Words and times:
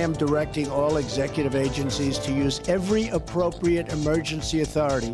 am 0.00 0.14
directing 0.14 0.70
all 0.70 0.96
executive 0.96 1.54
agencies 1.54 2.18
to 2.20 2.32
use 2.32 2.60
every 2.68 3.08
appropriate 3.08 3.92
emergency 3.92 4.62
authority 4.62 5.12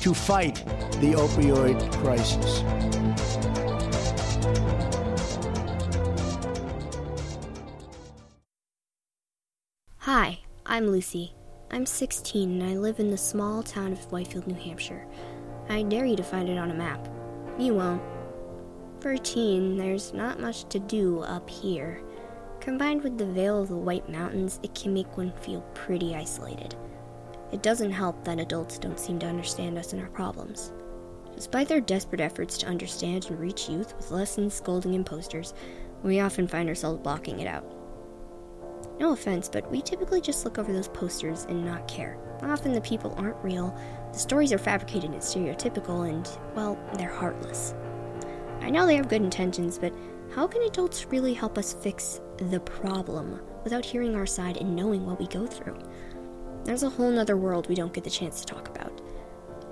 to 0.00 0.14
fight 0.14 0.56
the 1.00 1.14
opioid 1.14 1.92
crisis. 1.94 2.62
Hi, 9.98 10.40
I'm 10.66 10.88
Lucy. 10.88 11.34
I'm 11.70 11.86
16 11.86 12.60
and 12.60 12.70
I 12.70 12.76
live 12.76 13.00
in 13.00 13.10
the 13.10 13.16
small 13.16 13.62
town 13.62 13.92
of 13.92 14.12
Whitefield, 14.12 14.46
New 14.46 14.54
Hampshire. 14.54 15.06
I 15.68 15.82
dare 15.82 16.06
you 16.06 16.16
to 16.16 16.22
find 16.22 16.48
it 16.48 16.58
on 16.58 16.70
a 16.70 16.74
map. 16.74 17.08
You 17.58 17.74
won't. 17.74 18.02
For 19.00 19.12
a 19.12 19.18
teen, 19.18 19.76
there's 19.76 20.12
not 20.12 20.40
much 20.40 20.64
to 20.70 20.78
do 20.78 21.20
up 21.20 21.48
here. 21.48 22.02
Combined 22.60 23.02
with 23.02 23.16
the 23.16 23.26
veil 23.26 23.62
of 23.62 23.68
the 23.68 23.76
White 23.76 24.08
Mountains, 24.08 24.58
it 24.62 24.74
can 24.74 24.92
make 24.92 25.16
one 25.16 25.32
feel 25.40 25.62
pretty 25.74 26.14
isolated. 26.14 26.74
It 27.52 27.62
doesn't 27.62 27.92
help 27.92 28.24
that 28.24 28.40
adults 28.40 28.78
don't 28.78 28.98
seem 28.98 29.18
to 29.20 29.26
understand 29.26 29.78
us 29.78 29.92
and 29.92 30.02
our 30.02 30.08
problems. 30.08 30.72
Despite 31.34 31.68
their 31.68 31.80
desperate 31.80 32.20
efforts 32.20 32.58
to 32.58 32.66
understand 32.66 33.26
and 33.26 33.38
reach 33.38 33.68
youth 33.68 33.96
with 33.96 34.10
lessons, 34.10 34.54
scolding, 34.54 34.94
and 34.96 35.06
posters, 35.06 35.54
we 36.02 36.20
often 36.20 36.48
find 36.48 36.68
ourselves 36.68 37.00
blocking 37.00 37.40
it 37.40 37.46
out. 37.46 37.64
No 38.98 39.12
offense, 39.12 39.48
but 39.48 39.70
we 39.70 39.80
typically 39.80 40.20
just 40.20 40.44
look 40.44 40.58
over 40.58 40.72
those 40.72 40.88
posters 40.88 41.46
and 41.48 41.64
not 41.64 41.86
care. 41.86 42.18
Often 42.42 42.72
the 42.72 42.80
people 42.80 43.14
aren't 43.16 43.42
real, 43.42 43.74
the 44.12 44.18
stories 44.18 44.52
are 44.52 44.58
fabricated 44.58 45.10
and 45.10 45.22
stereotypical, 45.22 46.08
and, 46.08 46.28
well, 46.56 46.76
they're 46.94 47.08
heartless. 47.08 47.74
I 48.60 48.70
know 48.70 48.84
they 48.84 48.96
have 48.96 49.08
good 49.08 49.22
intentions, 49.22 49.78
but 49.78 49.92
how 50.34 50.48
can 50.48 50.62
adults 50.62 51.06
really 51.06 51.34
help 51.34 51.56
us 51.56 51.72
fix 51.72 52.20
the 52.38 52.60
problem 52.60 53.40
without 53.64 53.84
hearing 53.84 54.14
our 54.14 54.26
side 54.26 54.56
and 54.56 54.74
knowing 54.74 55.04
what 55.04 55.18
we 55.18 55.26
go 55.26 55.46
through? 55.46 55.78
There's 56.64 56.82
a 56.82 56.90
whole 56.90 57.10
nother 57.10 57.36
world 57.36 57.68
we 57.68 57.74
don't 57.74 57.92
get 57.92 58.04
the 58.04 58.10
chance 58.10 58.40
to 58.40 58.46
talk 58.46 58.68
about. 58.68 59.00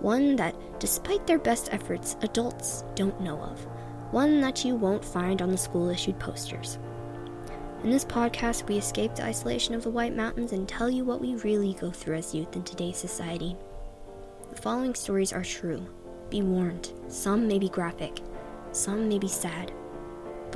One 0.00 0.36
that, 0.36 0.54
despite 0.78 1.26
their 1.26 1.38
best 1.38 1.72
efforts, 1.72 2.16
adults 2.22 2.84
don't 2.94 3.20
know 3.20 3.40
of. 3.40 3.64
One 4.12 4.40
that 4.40 4.64
you 4.64 4.74
won't 4.74 5.04
find 5.04 5.42
on 5.42 5.50
the 5.50 5.58
school 5.58 5.88
issued 5.88 6.18
posters. 6.18 6.78
In 7.82 7.90
this 7.90 8.04
podcast, 8.04 8.66
we 8.68 8.76
escape 8.78 9.14
the 9.14 9.24
isolation 9.24 9.74
of 9.74 9.82
the 9.82 9.90
White 9.90 10.16
Mountains 10.16 10.52
and 10.52 10.68
tell 10.68 10.90
you 10.90 11.04
what 11.04 11.20
we 11.20 11.34
really 11.36 11.74
go 11.74 11.90
through 11.90 12.16
as 12.16 12.34
youth 12.34 12.56
in 12.56 12.62
today's 12.62 12.96
society. 12.96 13.56
The 14.50 14.60
following 14.60 14.94
stories 14.94 15.32
are 15.32 15.44
true. 15.44 15.86
Be 16.30 16.42
warned, 16.42 16.92
some 17.08 17.46
may 17.46 17.58
be 17.58 17.68
graphic, 17.68 18.20
some 18.72 19.08
may 19.08 19.18
be 19.18 19.28
sad. 19.28 19.72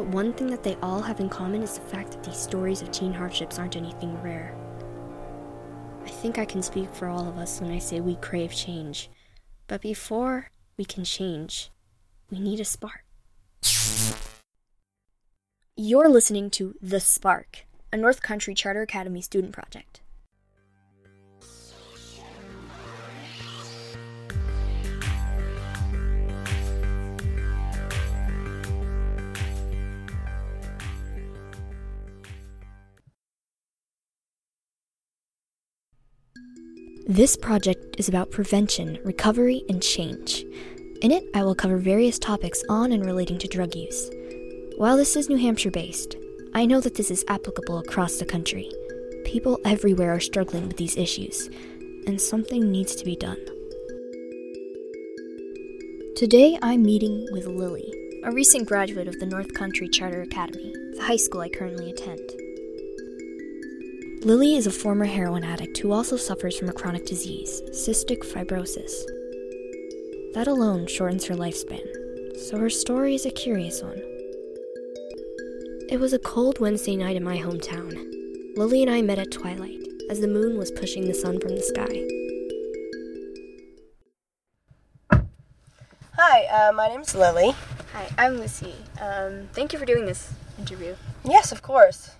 But 0.01 0.15
one 0.15 0.33
thing 0.33 0.47
that 0.47 0.63
they 0.63 0.77
all 0.77 1.03
have 1.03 1.21
in 1.21 1.29
common 1.29 1.63
is 1.63 1.75
the 1.75 1.85
fact 1.85 2.13
that 2.13 2.25
these 2.25 2.39
stories 2.39 2.81
of 2.81 2.91
teen 2.91 3.13
hardships 3.13 3.59
aren't 3.59 3.77
anything 3.77 4.19
rare. 4.23 4.57
I 6.07 6.09
think 6.09 6.39
I 6.39 6.47
can 6.47 6.63
speak 6.63 6.95
for 6.95 7.07
all 7.07 7.29
of 7.29 7.37
us 7.37 7.61
when 7.61 7.71
I 7.71 7.81
say 7.81 8.01
we 8.01 8.17
crave 8.17 8.51
change. 8.51 9.11
But 9.67 9.83
before 9.83 10.53
we 10.79 10.87
can 10.87 11.05
change, 11.05 11.71
we 12.31 12.41
need 12.41 12.61
a 12.61 12.65
spark. 12.65 13.05
You're 15.77 16.09
listening 16.09 16.49
to 16.53 16.77
The 16.81 16.99
Spark, 16.99 17.67
a 17.93 17.99
North 17.99 18.23
Country 18.23 18.55
Charter 18.55 18.81
Academy 18.81 19.21
student 19.21 19.53
project. 19.53 20.00
This 37.11 37.35
project 37.35 37.97
is 37.99 38.09
about 38.09 38.31
prevention, 38.31 39.01
recovery, 39.03 39.65
and 39.69 39.83
change. 39.83 40.45
In 41.03 41.11
it, 41.11 41.25
I 41.35 41.43
will 41.43 41.57
cover 41.57 41.77
various 41.77 42.21
topics 42.21 42.63
on 42.69 42.93
and 42.93 43.05
relating 43.05 43.37
to 43.39 43.49
drug 43.49 43.75
use. 43.75 44.09
While 44.77 44.97
this 44.97 45.17
is 45.17 45.29
New 45.29 45.37
Hampshire 45.37 45.73
based, 45.73 46.15
I 46.55 46.67
know 46.67 46.81
that 46.81 46.95
this 46.95 47.11
is 47.11 47.25
applicable 47.27 47.81
across 47.81 48.19
the 48.19 48.25
country. 48.25 48.71
People 49.25 49.59
everywhere 49.65 50.15
are 50.15 50.21
struggling 50.21 50.69
with 50.69 50.77
these 50.77 50.97
issues, 50.97 51.51
and 52.07 52.21
something 52.21 52.71
needs 52.71 52.95
to 52.95 53.05
be 53.05 53.17
done. 53.17 53.45
Today 56.15 56.61
I'm 56.63 56.85
meeting 56.85 57.27
with 57.33 57.45
Lily, 57.47 57.93
a 58.23 58.31
recent 58.31 58.69
graduate 58.69 59.09
of 59.09 59.19
the 59.19 59.27
North 59.27 59.53
Country 59.53 59.89
Charter 59.89 60.23
Academy, 60.23 60.73
the 60.95 61.03
high 61.03 61.17
school 61.17 61.41
I 61.41 61.49
currently 61.49 61.91
attend. 61.91 62.40
Lily 64.23 64.55
is 64.55 64.67
a 64.67 64.71
former 64.71 65.07
heroin 65.07 65.45
addict 65.45 65.79
who 65.79 65.93
also 65.93 66.19
suffers 66.19 66.59
from 66.59 66.69
a 66.69 66.75
chronic 66.75 67.07
disease, 67.07 67.63
cystic 67.71 68.19
fibrosis. 68.19 68.93
That 70.35 70.47
alone 70.47 70.87
shortens 70.89 71.25
her 71.25 71.35
lifespan, 71.35 71.81
so 72.37 72.59
her 72.59 72.69
story 72.69 73.15
is 73.15 73.25
a 73.25 73.31
curious 73.31 73.83
one. 73.83 73.97
It 75.89 75.99
was 75.99 76.13
a 76.13 76.19
cold 76.19 76.61
Wednesday 76.61 76.97
night 76.97 77.17
in 77.17 77.25
my 77.25 77.39
hometown. 77.39 77.95
Lily 78.59 78.83
and 78.83 78.91
I 78.91 79.01
met 79.01 79.19
at 79.19 79.31
twilight, 79.31 79.81
as 80.11 80.21
the 80.21 80.29
moon 80.29 80.59
was 80.59 80.71
pushing 80.71 81.07
the 81.07 81.15
sun 81.15 81.41
from 81.41 81.57
the 81.57 81.63
sky. 81.63 82.05
Hi, 86.19 86.45
uh, 86.45 86.73
my 86.73 86.89
name's 86.89 87.15
Lily. 87.15 87.55
Hi, 87.95 88.07
I'm 88.19 88.35
Lucy. 88.35 88.75
Um, 89.01 89.49
thank 89.55 89.73
you 89.73 89.79
for 89.79 89.87
doing 89.87 90.05
this 90.05 90.31
interview. 90.59 90.95
Yes, 91.25 91.53
of 91.53 91.63
course. 91.63 92.11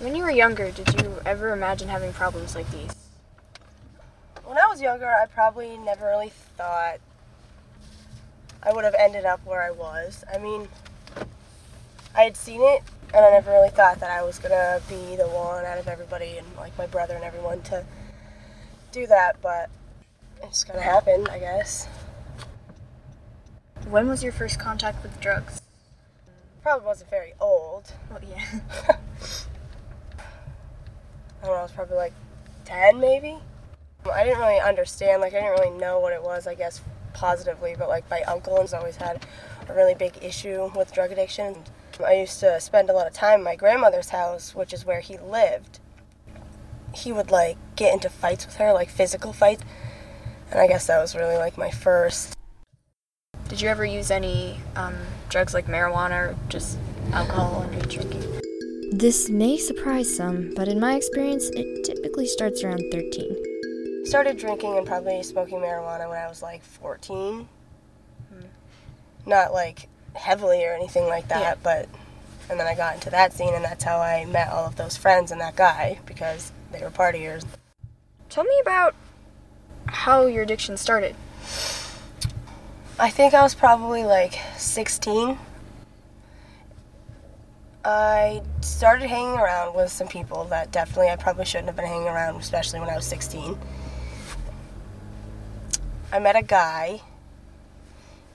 When 0.00 0.16
you 0.16 0.22
were 0.22 0.30
younger, 0.30 0.70
did 0.70 1.02
you 1.02 1.20
ever 1.26 1.52
imagine 1.52 1.88
having 1.88 2.14
problems 2.14 2.54
like 2.54 2.70
these? 2.70 2.94
When 4.46 4.56
I 4.56 4.66
was 4.66 4.80
younger, 4.80 5.04
I 5.04 5.26
probably 5.26 5.76
never 5.76 6.06
really 6.06 6.32
thought 6.56 7.00
I 8.62 8.72
would 8.72 8.84
have 8.84 8.94
ended 8.98 9.26
up 9.26 9.44
where 9.44 9.62
I 9.62 9.70
was. 9.70 10.24
I 10.32 10.38
mean, 10.38 10.68
I 12.14 12.22
had 12.22 12.34
seen 12.34 12.62
it, 12.62 12.82
and 13.12 13.26
I 13.26 13.30
never 13.30 13.50
really 13.50 13.68
thought 13.68 14.00
that 14.00 14.10
I 14.10 14.22
was 14.22 14.38
gonna 14.38 14.80
be 14.88 15.16
the 15.16 15.28
one 15.28 15.66
out 15.66 15.76
of 15.76 15.86
everybody 15.86 16.38
and 16.38 16.46
like 16.56 16.76
my 16.78 16.86
brother 16.86 17.14
and 17.14 17.22
everyone 17.22 17.60
to 17.64 17.84
do 18.92 19.06
that, 19.06 19.36
but 19.42 19.68
it's 20.42 20.64
gonna 20.64 20.80
happen, 20.80 21.26
I 21.28 21.40
guess. 21.40 21.86
When 23.86 24.08
was 24.08 24.22
your 24.22 24.32
first 24.32 24.58
contact 24.58 25.02
with 25.02 25.20
drugs? 25.20 25.60
Probably 26.62 26.86
wasn't 26.86 27.10
very 27.10 27.34
old. 27.38 27.92
Oh, 28.10 28.16
yeah. 28.26 28.96
I 31.42 31.46
don't 31.46 31.54
know, 31.54 31.60
I 31.60 31.62
was 31.62 31.72
probably 31.72 31.96
like 31.96 32.12
10 32.64 33.00
maybe. 33.00 33.38
I 34.10 34.24
didn't 34.24 34.38
really 34.38 34.60
understand, 34.60 35.20
like, 35.20 35.34
I 35.34 35.40
didn't 35.40 35.58
really 35.58 35.78
know 35.78 36.00
what 36.00 36.12
it 36.12 36.22
was, 36.22 36.46
I 36.46 36.54
guess, 36.54 36.80
positively, 37.12 37.74
but 37.78 37.88
like 37.88 38.08
my 38.10 38.22
uncle 38.22 38.60
has 38.60 38.72
always 38.72 38.96
had 38.96 39.24
a 39.68 39.74
really 39.74 39.94
big 39.94 40.18
issue 40.22 40.70
with 40.74 40.92
drug 40.92 41.12
addiction. 41.12 41.56
I 42.04 42.14
used 42.14 42.40
to 42.40 42.58
spend 42.60 42.88
a 42.88 42.94
lot 42.94 43.06
of 43.06 43.12
time 43.12 43.40
at 43.40 43.44
my 43.44 43.56
grandmother's 43.56 44.08
house, 44.08 44.54
which 44.54 44.72
is 44.72 44.86
where 44.86 45.00
he 45.00 45.18
lived. 45.18 45.80
He 46.94 47.12
would 47.12 47.30
like 47.30 47.56
get 47.76 47.92
into 47.92 48.08
fights 48.08 48.46
with 48.46 48.56
her, 48.56 48.72
like 48.72 48.88
physical 48.88 49.32
fights. 49.32 49.62
And 50.50 50.60
I 50.60 50.66
guess 50.66 50.86
that 50.86 50.98
was 50.98 51.14
really 51.14 51.36
like 51.36 51.58
my 51.58 51.70
first. 51.70 52.34
Did 53.48 53.60
you 53.60 53.68
ever 53.68 53.84
use 53.84 54.10
any 54.10 54.60
um, 54.76 54.96
drugs 55.28 55.52
like 55.54 55.66
marijuana 55.66 56.30
or 56.30 56.36
just 56.48 56.78
alcohol 57.12 57.60
when 57.60 57.74
you 57.74 57.82
drinking? 57.82 58.40
This 58.92 59.30
may 59.30 59.56
surprise 59.56 60.14
some, 60.14 60.52
but 60.56 60.66
in 60.66 60.80
my 60.80 60.96
experience, 60.96 61.48
it 61.50 61.84
typically 61.84 62.26
starts 62.26 62.64
around 62.64 62.82
13. 62.90 64.04
Started 64.04 64.36
drinking 64.36 64.76
and 64.76 64.84
probably 64.84 65.22
smoking 65.22 65.60
marijuana 65.60 66.08
when 66.08 66.18
I 66.18 66.26
was 66.26 66.42
like 66.42 66.64
14. 66.64 67.48
Hmm. 68.28 68.40
Not 69.26 69.52
like 69.52 69.88
heavily 70.14 70.64
or 70.64 70.72
anything 70.74 71.06
like 71.06 71.28
that, 71.28 71.40
yeah. 71.40 71.54
but 71.62 71.88
and 72.50 72.58
then 72.58 72.66
I 72.66 72.74
got 72.74 72.94
into 72.94 73.10
that 73.10 73.32
scene 73.32 73.54
and 73.54 73.64
that's 73.64 73.84
how 73.84 74.00
I 74.00 74.24
met 74.24 74.48
all 74.48 74.66
of 74.66 74.74
those 74.74 74.96
friends 74.96 75.30
and 75.30 75.40
that 75.40 75.54
guy 75.54 76.00
because 76.04 76.50
they 76.72 76.80
were 76.80 76.90
partiers. 76.90 77.44
Tell 78.28 78.42
me 78.42 78.58
about 78.60 78.96
how 79.86 80.26
your 80.26 80.42
addiction 80.42 80.76
started. 80.76 81.14
I 82.98 83.08
think 83.08 83.34
I 83.34 83.42
was 83.42 83.54
probably 83.54 84.02
like 84.04 84.40
16. 84.56 85.38
I 87.84 88.42
started 88.60 89.08
hanging 89.08 89.38
around 89.38 89.74
with 89.74 89.90
some 89.90 90.06
people 90.08 90.44
that 90.46 90.70
definitely 90.70 91.08
I 91.08 91.16
probably 91.16 91.46
shouldn't 91.46 91.68
have 91.68 91.76
been 91.76 91.86
hanging 91.86 92.08
around, 92.08 92.36
especially 92.36 92.80
when 92.80 92.90
I 92.90 92.96
was 92.96 93.06
16. 93.06 93.58
I 96.12 96.18
met 96.18 96.36
a 96.36 96.42
guy 96.42 97.00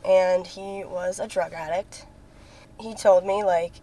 and 0.03 0.47
he 0.47 0.83
was 0.83 1.19
a 1.19 1.27
drug 1.27 1.53
addict. 1.53 2.05
He 2.79 2.95
told 2.95 3.25
me 3.25 3.43
like, 3.43 3.73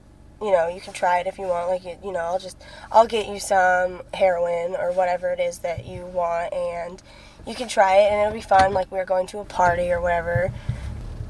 you 0.41 0.51
know, 0.51 0.67
you 0.67 0.81
can 0.81 0.93
try 0.93 1.21
it 1.21 1.29
if 1.29 1.39
you 1.39 1.47
want. 1.47 1.69
Like, 1.69 1.85
you, 1.85 1.97
you 2.05 2.13
know, 2.13 2.21
I'll 2.21 2.39
just, 2.39 2.57
I'll 2.91 3.07
get 3.07 3.29
you 3.29 3.39
some 3.39 4.03
heroin 4.13 4.75
or 4.75 4.91
whatever 4.93 5.31
it 5.31 5.39
is 5.39 5.59
that 5.59 5.87
you 5.87 6.05
want, 6.07 6.53
and 6.53 7.01
you 7.47 7.55
can 7.55 7.69
try 7.69 7.99
it, 7.99 8.11
and 8.11 8.21
it'll 8.23 8.33
be 8.33 8.41
fun. 8.41 8.73
Like, 8.73 8.91
we 8.91 8.99
are 8.99 9.05
going 9.05 9.29
to 9.29 9.39
a 9.39 9.45
party 9.45 9.93
or 9.93 10.01
whatever. 10.01 10.53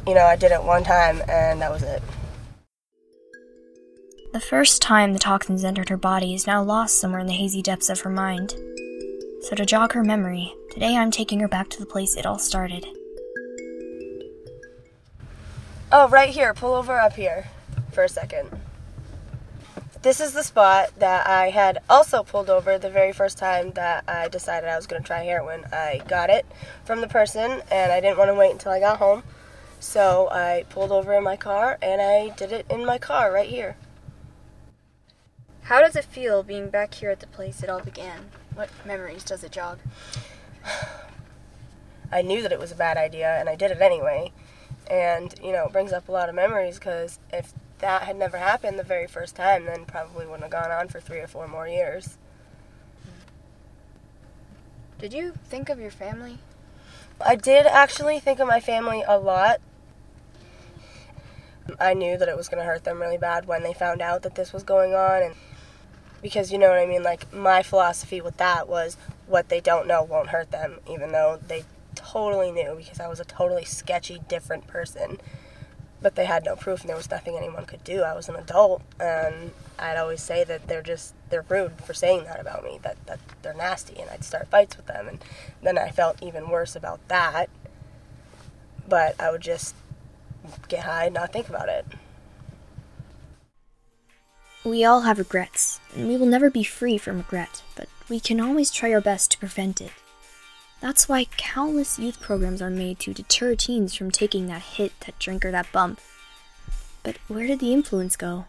You 0.06 0.14
know, 0.14 0.25
I 0.25 0.37
did 0.37 0.50
it 0.50 0.62
one 0.62 0.82
time, 0.82 1.20
and 1.29 1.61
that 1.61 1.70
was 1.70 1.82
it. 1.82 2.02
The 4.32 4.40
first 4.40 4.81
time 4.81 5.12
the 5.12 5.19
toxins 5.19 5.62
entered 5.62 5.90
her 5.90 5.99
body 5.99 6.32
is 6.32 6.46
now 6.46 6.62
lost 6.62 6.99
somewhere 6.99 7.20
in 7.20 7.26
the 7.26 7.34
hazy 7.34 7.61
depths 7.61 7.90
of 7.90 8.00
her 8.00 8.08
mind. 8.08 8.55
So, 9.43 9.55
to 9.55 9.67
jog 9.67 9.93
her 9.93 10.02
memory, 10.02 10.55
today 10.70 10.96
I'm 10.96 11.11
taking 11.11 11.40
her 11.40 11.49
back 11.49 11.69
to 11.69 11.79
the 11.79 11.84
place 11.84 12.17
it 12.17 12.25
all 12.25 12.38
started. 12.38 12.87
Oh, 15.93 16.08
right 16.08 16.31
here. 16.31 16.55
Pull 16.55 16.73
over 16.73 16.99
up 16.99 17.12
here 17.12 17.49
for 17.93 18.05
a 18.05 18.08
second. 18.08 18.49
This 20.00 20.19
is 20.19 20.32
the 20.32 20.43
spot 20.43 20.93
that 20.99 21.26
I 21.26 21.50
had 21.50 21.81
also 21.90 22.23
pulled 22.23 22.49
over 22.49 22.79
the 22.79 22.88
very 22.88 23.12
first 23.12 23.37
time 23.37 23.73
that 23.73 24.05
I 24.08 24.29
decided 24.29 24.70
I 24.70 24.76
was 24.76 24.87
going 24.87 25.02
to 25.02 25.06
try 25.06 25.25
heroin. 25.25 25.67
I 25.70 26.00
got 26.08 26.31
it 26.31 26.46
from 26.87 27.02
the 27.02 27.06
person 27.06 27.61
and 27.70 27.93
I 27.93 28.00
didn't 28.00 28.17
want 28.17 28.31
to 28.31 28.34
wait 28.34 28.52
until 28.52 28.73
I 28.73 28.81
got 28.81 28.96
home. 28.96 29.25
So 29.79 30.31
I 30.32 30.64
pulled 30.70 30.90
over 30.90 31.12
in 31.12 31.23
my 31.23 31.37
car 31.37 31.76
and 31.82 32.00
I 32.00 32.31
did 32.31 32.50
it 32.50 32.64
in 32.70 32.87
my 32.87 32.96
car 32.96 33.31
right 33.31 33.50
here. 33.50 33.76
How 35.72 35.80
does 35.80 35.96
it 35.96 36.04
feel 36.04 36.42
being 36.42 36.69
back 36.69 36.92
here 36.92 37.08
at 37.08 37.20
the 37.20 37.26
place 37.26 37.62
it 37.62 37.70
all 37.70 37.80
began? 37.80 38.26
What 38.54 38.69
memories 38.84 39.24
does 39.24 39.42
it 39.42 39.52
jog? 39.52 39.78
I 42.12 42.20
knew 42.20 42.42
that 42.42 42.52
it 42.52 42.58
was 42.58 42.72
a 42.72 42.74
bad 42.74 42.98
idea 42.98 43.38
and 43.40 43.48
I 43.48 43.56
did 43.56 43.70
it 43.70 43.80
anyway. 43.80 44.32
And, 44.90 45.34
you 45.42 45.50
know, 45.50 45.64
it 45.64 45.72
brings 45.72 45.94
up 45.94 46.10
a 46.10 46.12
lot 46.12 46.28
of 46.28 46.34
memories 46.34 46.78
because 46.78 47.20
if 47.32 47.54
that 47.78 48.02
had 48.02 48.16
never 48.16 48.36
happened 48.36 48.78
the 48.78 48.84
very 48.84 49.06
first 49.06 49.34
time, 49.34 49.64
then 49.64 49.86
probably 49.86 50.26
wouldn't 50.26 50.42
have 50.42 50.50
gone 50.50 50.70
on 50.70 50.88
for 50.88 51.00
three 51.00 51.20
or 51.20 51.26
four 51.26 51.48
more 51.48 51.66
years. 51.66 52.19
Did 54.98 55.14
you 55.14 55.32
think 55.46 55.70
of 55.70 55.80
your 55.80 55.90
family? 55.90 56.36
I 57.19 57.34
did 57.34 57.64
actually 57.64 58.20
think 58.20 58.40
of 58.40 58.46
my 58.46 58.60
family 58.60 59.04
a 59.08 59.19
lot. 59.19 59.62
I 61.80 61.94
knew 61.94 62.19
that 62.19 62.28
it 62.28 62.36
was 62.36 62.50
going 62.50 62.58
to 62.58 62.66
hurt 62.66 62.84
them 62.84 63.00
really 63.00 63.16
bad 63.16 63.46
when 63.46 63.62
they 63.62 63.72
found 63.72 64.02
out 64.02 64.20
that 64.20 64.34
this 64.34 64.52
was 64.52 64.64
going 64.64 64.92
on 64.92 65.22
and 65.22 65.34
because 66.22 66.52
you 66.52 66.58
know 66.58 66.69
what 66.69 66.78
I 66.78 66.86
mean? 66.86 67.02
Like 67.02 67.32
my 67.34 67.62
philosophy 67.62 68.20
with 68.20 68.36
that 68.36 68.69
was 68.69 68.96
what 69.26 69.48
they 69.48 69.60
don't 69.60 69.86
know 69.86 70.02
won't 70.02 70.28
hurt 70.28 70.50
them 70.50 70.78
even 70.88 71.12
though 71.12 71.38
they 71.46 71.64
totally 71.94 72.52
knew 72.52 72.74
because 72.76 73.00
I 73.00 73.08
was 73.08 73.20
a 73.20 73.24
totally 73.24 73.64
sketchy 73.64 74.20
different 74.28 74.66
person. 74.66 75.19
But 76.00 76.16
they 76.16 76.24
had 76.24 76.44
no 76.44 76.56
proof 76.56 76.80
and 76.80 76.88
there 76.88 76.96
was 76.96 77.10
nothing 77.10 77.36
anyone 77.36 77.64
could 77.64 77.84
do. 77.84 78.02
I 78.02 78.14
was 78.14 78.28
an 78.28 78.36
adult 78.36 78.82
and 78.98 79.52
I'd 79.78 79.96
always 79.96 80.22
say 80.22 80.44
that 80.44 80.69
they're 80.69 80.82
just 80.82 81.14
they're 81.28 81.44
rude 81.48 81.80
for 81.82 81.92
saying 81.92 82.24
that 82.24 82.40
about 82.40 82.64
me 82.64 82.78
that, 82.82 82.96
that 83.06 83.19
they're 83.42 83.54
nasty 83.54 84.00
and 84.00 84.08
I'd 84.10 84.24
start 84.24 84.48
fights 84.48 84.76
with 84.76 84.86
them 84.86 85.08
and 85.08 85.19
then 85.60 85.76
I 85.76 85.90
felt 85.90 86.22
even 86.22 86.48
worse 86.48 86.76
about 86.76 87.06
that. 87.08 87.50
But 88.88 89.20
I 89.20 89.30
would 89.30 89.40
just 89.42 89.74
get 90.69 90.84
high 90.84 91.06
and 91.06 91.14
not 91.14 91.32
think 91.32 91.48
about 91.48 91.69
it 91.69 91.86
we 94.64 94.84
all 94.84 95.00
have 95.00 95.18
regrets, 95.18 95.80
and 95.94 96.06
we 96.08 96.16
will 96.16 96.26
never 96.26 96.50
be 96.50 96.62
free 96.62 96.96
from 96.96 97.18
regret, 97.18 97.62
but 97.74 97.88
we 98.08 98.20
can 98.20 98.40
always 98.40 98.70
try 98.70 98.92
our 98.92 99.00
best 99.00 99.32
to 99.32 99.38
prevent 99.38 99.80
it. 99.80 99.90
That's 100.80 101.08
why 101.08 101.26
countless 101.36 101.98
youth 101.98 102.20
programs 102.20 102.62
are 102.62 102.70
made 102.70 102.98
to 103.00 103.14
deter 103.14 103.54
teens 103.54 103.94
from 103.94 104.10
taking 104.10 104.46
that 104.46 104.62
hit, 104.62 104.92
that 105.00 105.18
drink, 105.18 105.44
or 105.44 105.50
that 105.50 105.70
bump. 105.72 106.00
But 107.02 107.18
where 107.28 107.46
did 107.46 107.58
the 107.58 107.72
influence 107.72 108.16
go? 108.16 108.46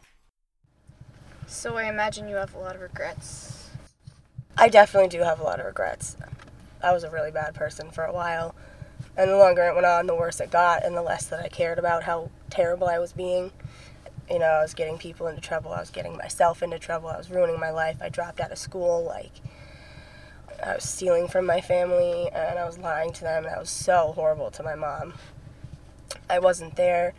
So 1.48 1.78
I 1.78 1.86
imagine 1.86 2.28
you 2.28 2.36
have 2.36 2.54
a 2.54 2.60
lot 2.60 2.76
of 2.76 2.82
regrets. 2.82 3.70
I 4.58 4.70
definitely 4.70 5.10
do 5.10 5.24
have 5.24 5.40
a 5.40 5.44
lot 5.44 5.60
of 5.60 5.66
regrets. 5.66 6.16
I 6.82 6.92
was 6.92 7.04
a 7.04 7.10
really 7.10 7.32
bad 7.32 7.56
person 7.56 7.90
for 7.90 8.04
a 8.04 8.14
while, 8.14 8.54
and 9.18 9.32
the 9.32 9.38
longer 9.38 9.64
it 9.64 9.74
went 9.74 9.88
on, 9.88 10.06
the 10.06 10.16
worse 10.16 10.40
it 10.40 10.52
got, 10.52 10.86
and 10.86 10.96
the 10.96 11.02
less 11.02 11.26
that 11.26 11.40
I 11.40 11.48
cared 11.48 11.80
about 11.80 12.04
how 12.04 12.30
terrible 12.50 12.88
I 12.88 13.00
was 13.00 13.14
being 13.14 13.52
you 14.30 14.40
know, 14.40 14.46
I 14.46 14.62
was 14.62 14.74
getting 14.74 14.98
people 14.98 15.28
into 15.28 15.42
trouble. 15.42 15.72
I 15.72 15.80
was 15.80 15.90
getting 15.90 16.18
myself 16.18 16.64
into 16.64 16.80
trouble. 16.80 17.10
I 17.10 17.18
was 17.18 17.30
ruining 17.30 17.60
my 17.60 17.72
life. 17.72 17.98
I 18.02 18.10
dropped 18.10 18.40
out 18.40 18.52
of 18.52 18.58
school. 18.58 19.04
Like, 19.04 19.32
I 20.64 20.76
was 20.76 20.84
stealing 20.84 21.28
from 21.28 21.46
my 21.46 21.62
family 21.62 22.30
and 22.34 22.58
I 22.58 22.66
was 22.66 22.78
lying 22.78 23.12
to 23.14 23.22
them. 23.22 23.46
And 23.46 23.60
was 23.60 23.70
so 23.70 24.14
horrible 24.16 24.52
to 24.52 24.64
my 24.64 24.76
mom. 24.76 25.14
I 26.30 26.40
wasn't 26.40 26.76
there 26.76 27.14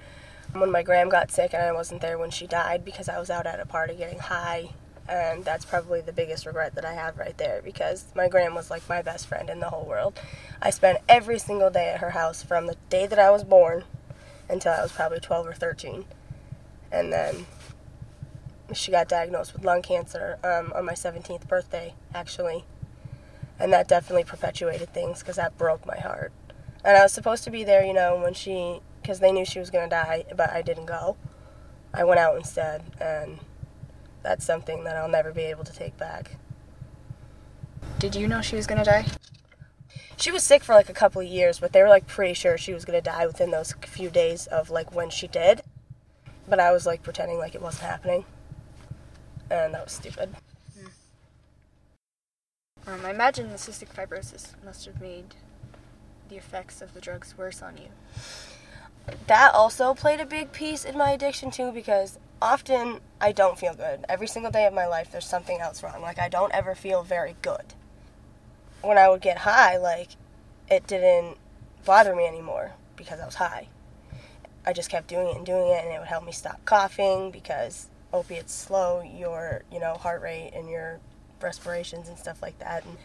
when 0.52 0.70
my 0.70 0.82
gram 0.82 1.08
got 1.08 1.30
sick, 1.30 1.52
and 1.52 1.62
I 1.62 1.72
wasn't 1.72 2.00
there 2.00 2.18
when 2.18 2.30
she 2.30 2.46
died 2.46 2.84
because 2.84 3.08
I 3.08 3.18
was 3.18 3.28
out 3.30 3.46
at 3.46 3.60
a 3.60 3.66
party 3.66 3.94
getting 3.96 4.18
high. 4.18 4.70
And 5.08 5.44
that's 5.44 5.64
probably 5.64 6.00
the 6.00 6.12
biggest 6.12 6.46
regret 6.46 6.74
that 6.76 6.84
I 6.84 6.94
have 6.94 7.18
right 7.18 7.36
there 7.36 7.60
because 7.62 8.06
my 8.14 8.28
gram 8.28 8.54
was 8.54 8.70
like 8.70 8.88
my 8.88 9.02
best 9.02 9.26
friend 9.26 9.50
in 9.50 9.60
the 9.60 9.68
whole 9.68 9.84
world. 9.84 10.18
I 10.62 10.70
spent 10.70 11.00
every 11.08 11.38
single 11.38 11.68
day 11.68 11.90
at 11.90 12.00
her 12.00 12.10
house 12.10 12.42
from 12.42 12.66
the 12.66 12.76
day 12.88 13.06
that 13.06 13.18
I 13.18 13.30
was 13.30 13.44
born 13.44 13.84
until 14.48 14.72
I 14.72 14.82
was 14.82 14.92
probably 14.92 15.20
12 15.20 15.46
or 15.46 15.52
13 15.52 16.06
and 16.94 17.12
then 17.12 17.46
she 18.72 18.92
got 18.92 19.08
diagnosed 19.08 19.52
with 19.52 19.64
lung 19.64 19.82
cancer 19.82 20.38
um, 20.44 20.72
on 20.74 20.84
my 20.84 20.92
17th 20.92 21.46
birthday, 21.48 21.94
actually. 22.14 22.64
And 23.58 23.72
that 23.72 23.88
definitely 23.88 24.24
perpetuated 24.24 24.94
things 24.94 25.18
because 25.18 25.36
that 25.36 25.58
broke 25.58 25.84
my 25.86 25.98
heart. 25.98 26.32
And 26.84 26.96
I 26.96 27.02
was 27.02 27.12
supposed 27.12 27.44
to 27.44 27.50
be 27.50 27.64
there, 27.64 27.84
you 27.84 27.92
know, 27.92 28.16
when 28.16 28.32
she, 28.32 28.80
because 29.02 29.18
they 29.18 29.32
knew 29.32 29.44
she 29.44 29.58
was 29.58 29.70
going 29.70 29.84
to 29.84 29.90
die, 29.90 30.24
but 30.36 30.50
I 30.50 30.62
didn't 30.62 30.86
go. 30.86 31.16
I 31.92 32.04
went 32.04 32.20
out 32.20 32.36
instead, 32.36 32.82
and 33.00 33.38
that's 34.22 34.44
something 34.44 34.84
that 34.84 34.96
I'll 34.96 35.08
never 35.08 35.32
be 35.32 35.42
able 35.42 35.64
to 35.64 35.72
take 35.72 35.96
back. 35.96 36.36
Did 37.98 38.14
you 38.14 38.28
know 38.28 38.40
she 38.40 38.56
was 38.56 38.66
going 38.66 38.78
to 38.78 38.84
die? 38.84 39.06
She 40.16 40.30
was 40.30 40.42
sick 40.42 40.62
for 40.62 40.74
like 40.74 40.88
a 40.88 40.94
couple 40.94 41.20
of 41.20 41.26
years, 41.26 41.58
but 41.58 41.72
they 41.72 41.82
were 41.82 41.88
like 41.88 42.06
pretty 42.06 42.34
sure 42.34 42.56
she 42.56 42.72
was 42.72 42.84
going 42.84 42.98
to 42.98 43.04
die 43.04 43.26
within 43.26 43.50
those 43.50 43.72
few 43.82 44.10
days 44.10 44.46
of 44.46 44.70
like 44.70 44.94
when 44.94 45.10
she 45.10 45.26
did. 45.26 45.62
But 46.48 46.60
I 46.60 46.72
was 46.72 46.86
like 46.86 47.02
pretending 47.02 47.38
like 47.38 47.54
it 47.54 47.62
wasn't 47.62 47.84
happening. 47.84 48.24
And 49.50 49.74
that 49.74 49.84
was 49.84 49.92
stupid. 49.92 50.34
Mm. 50.78 50.90
Um, 52.86 53.06
I 53.06 53.10
imagine 53.10 53.50
the 53.50 53.56
cystic 53.56 53.94
fibrosis 53.94 54.52
must 54.64 54.84
have 54.86 55.00
made 55.00 55.34
the 56.28 56.36
effects 56.36 56.82
of 56.82 56.94
the 56.94 57.00
drugs 57.00 57.36
worse 57.36 57.62
on 57.62 57.76
you. 57.76 57.88
That 59.26 59.54
also 59.54 59.94
played 59.94 60.20
a 60.20 60.26
big 60.26 60.52
piece 60.52 60.84
in 60.84 60.96
my 60.96 61.10
addiction 61.10 61.50
too 61.50 61.72
because 61.72 62.18
often 62.40 63.00
I 63.20 63.32
don't 63.32 63.58
feel 63.58 63.74
good. 63.74 64.04
Every 64.08 64.26
single 64.26 64.50
day 64.50 64.66
of 64.66 64.72
my 64.72 64.86
life 64.86 65.10
there's 65.12 65.26
something 65.26 65.60
else 65.60 65.82
wrong. 65.82 66.00
Like 66.00 66.18
I 66.18 66.28
don't 66.28 66.52
ever 66.52 66.74
feel 66.74 67.02
very 67.02 67.36
good. 67.42 67.74
When 68.82 68.98
I 68.98 69.08
would 69.08 69.20
get 69.20 69.38
high, 69.38 69.76
like 69.76 70.10
it 70.70 70.86
didn't 70.86 71.36
bother 71.84 72.14
me 72.14 72.26
anymore 72.26 72.72
because 72.96 73.20
I 73.20 73.26
was 73.26 73.36
high. 73.36 73.68
I 74.66 74.72
just 74.72 74.90
kept 74.90 75.08
doing 75.08 75.28
it 75.28 75.36
and 75.36 75.44
doing 75.44 75.68
it, 75.68 75.84
and 75.84 75.92
it 75.92 75.98
would 75.98 76.08
help 76.08 76.24
me 76.24 76.32
stop 76.32 76.64
coughing 76.64 77.30
because 77.30 77.88
opiates 78.12 78.54
slow 78.54 79.02
your, 79.02 79.62
you 79.70 79.80
know, 79.80 79.94
heart 79.94 80.22
rate 80.22 80.52
and 80.54 80.68
your 80.68 81.00
respirations 81.40 82.08
and 82.08 82.18
stuff 82.18 82.40
like 82.40 82.58
that. 82.60 82.84
And 82.84 82.96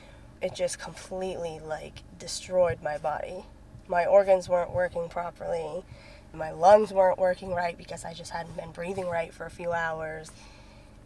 it 0.42 0.56
just 0.56 0.80
completely 0.80 1.60
like 1.60 2.04
destroyed 2.18 2.82
my 2.82 2.98
body. 2.98 3.44
My 3.88 4.06
organs 4.06 4.48
weren't 4.48 4.72
working 4.72 5.10
properly. 5.10 5.84
My 6.32 6.52
lungs 6.52 6.94
weren't 6.94 7.18
working 7.18 7.54
right 7.54 7.78
because 7.78 8.06
I 8.06 8.14
just 8.14 8.32
hadn't 8.32 8.56
been 8.56 8.72
breathing 8.72 9.08
right 9.08 9.34
for 9.34 9.46
a 9.46 9.50
few 9.50 9.72
hours. 9.74 10.32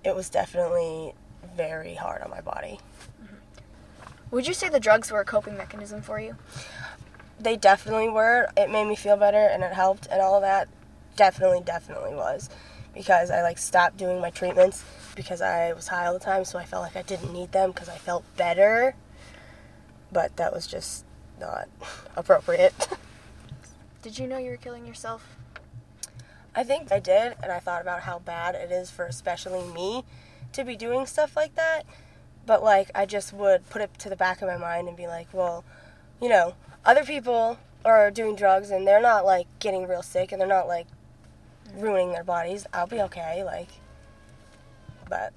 It 0.04 0.16
was 0.16 0.30
definitely 0.30 1.14
very 1.56 1.96
hard 1.96 2.22
on 2.22 2.30
my 2.30 2.42
body. 2.42 2.80
Mm-hmm. 3.24 3.36
Would 4.32 4.48
you 4.48 4.54
say 4.54 4.68
the 4.68 4.82
drugs 4.82 5.12
were 5.12 5.22
a 5.22 5.26
coping 5.26 5.58
mechanism 5.58 6.02
for 6.02 6.20
you? 6.20 6.36
They 7.44 7.58
definitely 7.58 8.10
were. 8.10 8.50
It 8.56 8.70
made 8.70 8.88
me 8.88 8.96
feel 8.96 9.18
better 9.18 9.38
and 9.38 9.64
it 9.64 9.74
helped 9.74 10.08
and 10.12 10.22
all 10.22 10.42
that. 10.42 10.68
Definitely, 11.16 11.62
definitely 11.62 12.16
was. 12.16 12.50
Because 12.94 13.32
I 13.32 13.42
like 13.42 13.58
stopped 13.58 13.98
doing 13.98 14.22
my 14.22 14.30
treatments 14.30 14.84
because 15.16 15.42
I 15.42 15.74
was 15.74 15.88
high 15.88 16.06
all 16.08 16.14
the 16.14 16.20
time, 16.20 16.46
so 16.46 16.58
I 16.60 16.66
felt 16.66 16.84
like 16.84 16.96
I 16.96 17.02
didn't 17.02 17.34
need 17.34 17.52
them 17.52 17.72
because 17.72 17.90
I 17.90 17.98
felt 17.98 18.24
better. 18.38 18.96
But 20.12 20.38
that 20.38 20.54
was 20.54 20.68
just 20.68 21.06
not 21.40 21.68
appropriate. 22.16 22.88
Did 24.02 24.20
you 24.20 24.28
know 24.28 24.38
you 24.38 24.52
were 24.52 24.58
killing 24.58 24.86
yourself? 24.86 25.38
I 26.56 26.64
think 26.64 26.92
I 26.92 27.00
did, 27.00 27.36
and 27.42 27.52
I 27.52 27.60
thought 27.60 27.82
about 27.82 28.02
how 28.02 28.20
bad 28.20 28.54
it 28.54 28.72
is 28.72 28.92
for 28.92 29.06
especially 29.06 29.64
me 29.74 30.04
to 30.52 30.64
be 30.64 30.76
doing 30.76 31.08
stuff 31.08 31.36
like 31.36 31.56
that. 31.56 31.84
But 32.46 32.62
like, 32.62 32.92
I 32.94 33.06
just 33.06 33.34
would 33.34 33.68
put 33.70 33.82
it 33.82 33.98
to 34.00 34.10
the 34.10 34.16
back 34.16 34.42
of 34.42 34.48
my 34.48 34.58
mind 34.58 34.88
and 34.88 34.96
be 34.96 35.08
like, 35.08 35.28
well, 35.34 35.64
you 36.22 36.30
know, 36.30 36.54
other 36.86 37.04
people 37.04 37.58
are 37.86 38.12
doing 38.12 38.36
drugs 38.36 38.72
and 38.72 38.88
they're 38.88 39.02
not 39.02 39.26
like 39.26 39.48
getting 39.60 39.88
real 39.88 40.04
sick 40.04 40.32
and 40.32 40.40
they're 40.40 40.48
not 40.48 40.68
like 40.68 40.88
ruining 41.76 42.12
their 42.12 42.24
bodies. 42.24 42.66
I'll 42.74 42.88
be 42.88 43.02
okay, 43.02 43.44
like 43.44 43.70
but 45.10 45.34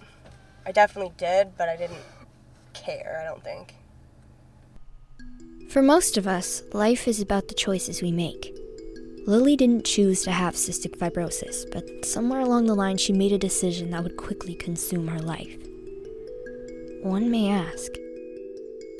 I 0.64 0.72
definitely 0.72 1.12
did, 1.16 1.56
but 1.56 1.68
I 1.68 1.76
didn't 1.76 2.04
care, 2.72 3.20
I 3.20 3.28
don't 3.28 3.42
think. 3.44 3.74
For 5.68 5.82
most 5.82 6.16
of 6.16 6.26
us, 6.26 6.62
life 6.72 7.06
is 7.06 7.20
about 7.20 7.48
the 7.48 7.54
choices 7.54 8.00
we 8.00 8.12
make. 8.12 8.56
Lily 9.26 9.56
didn't 9.56 9.84
choose 9.84 10.22
to 10.22 10.30
have 10.30 10.54
cystic 10.54 10.96
fibrosis, 10.96 11.70
but 11.72 12.04
somewhere 12.04 12.40
along 12.40 12.66
the 12.66 12.74
line 12.74 12.96
she 12.96 13.12
made 13.12 13.32
a 13.32 13.38
decision 13.38 13.90
that 13.90 14.02
would 14.02 14.16
quickly 14.16 14.54
consume 14.54 15.08
her 15.08 15.18
life. 15.18 15.58
One 17.02 17.30
may 17.30 17.50
ask, 17.50 17.92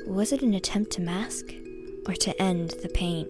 was 0.05 0.31
it 0.31 0.41
an 0.41 0.53
attempt 0.53 0.91
to 0.91 1.01
mask? 1.01 1.53
Or 2.07 2.13
to 2.13 2.41
end 2.41 2.75
the 2.81 2.89
pain. 2.89 3.29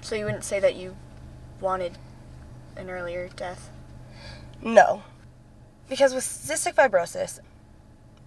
So 0.00 0.16
you 0.16 0.24
wouldn't 0.24 0.44
say 0.44 0.58
that 0.58 0.74
you 0.74 0.96
wanted 1.60 1.96
an 2.76 2.90
earlier 2.90 3.28
death? 3.36 3.70
No. 4.60 5.04
Because 5.88 6.14
with 6.14 6.24
cystic 6.24 6.74
fibrosis, 6.74 7.38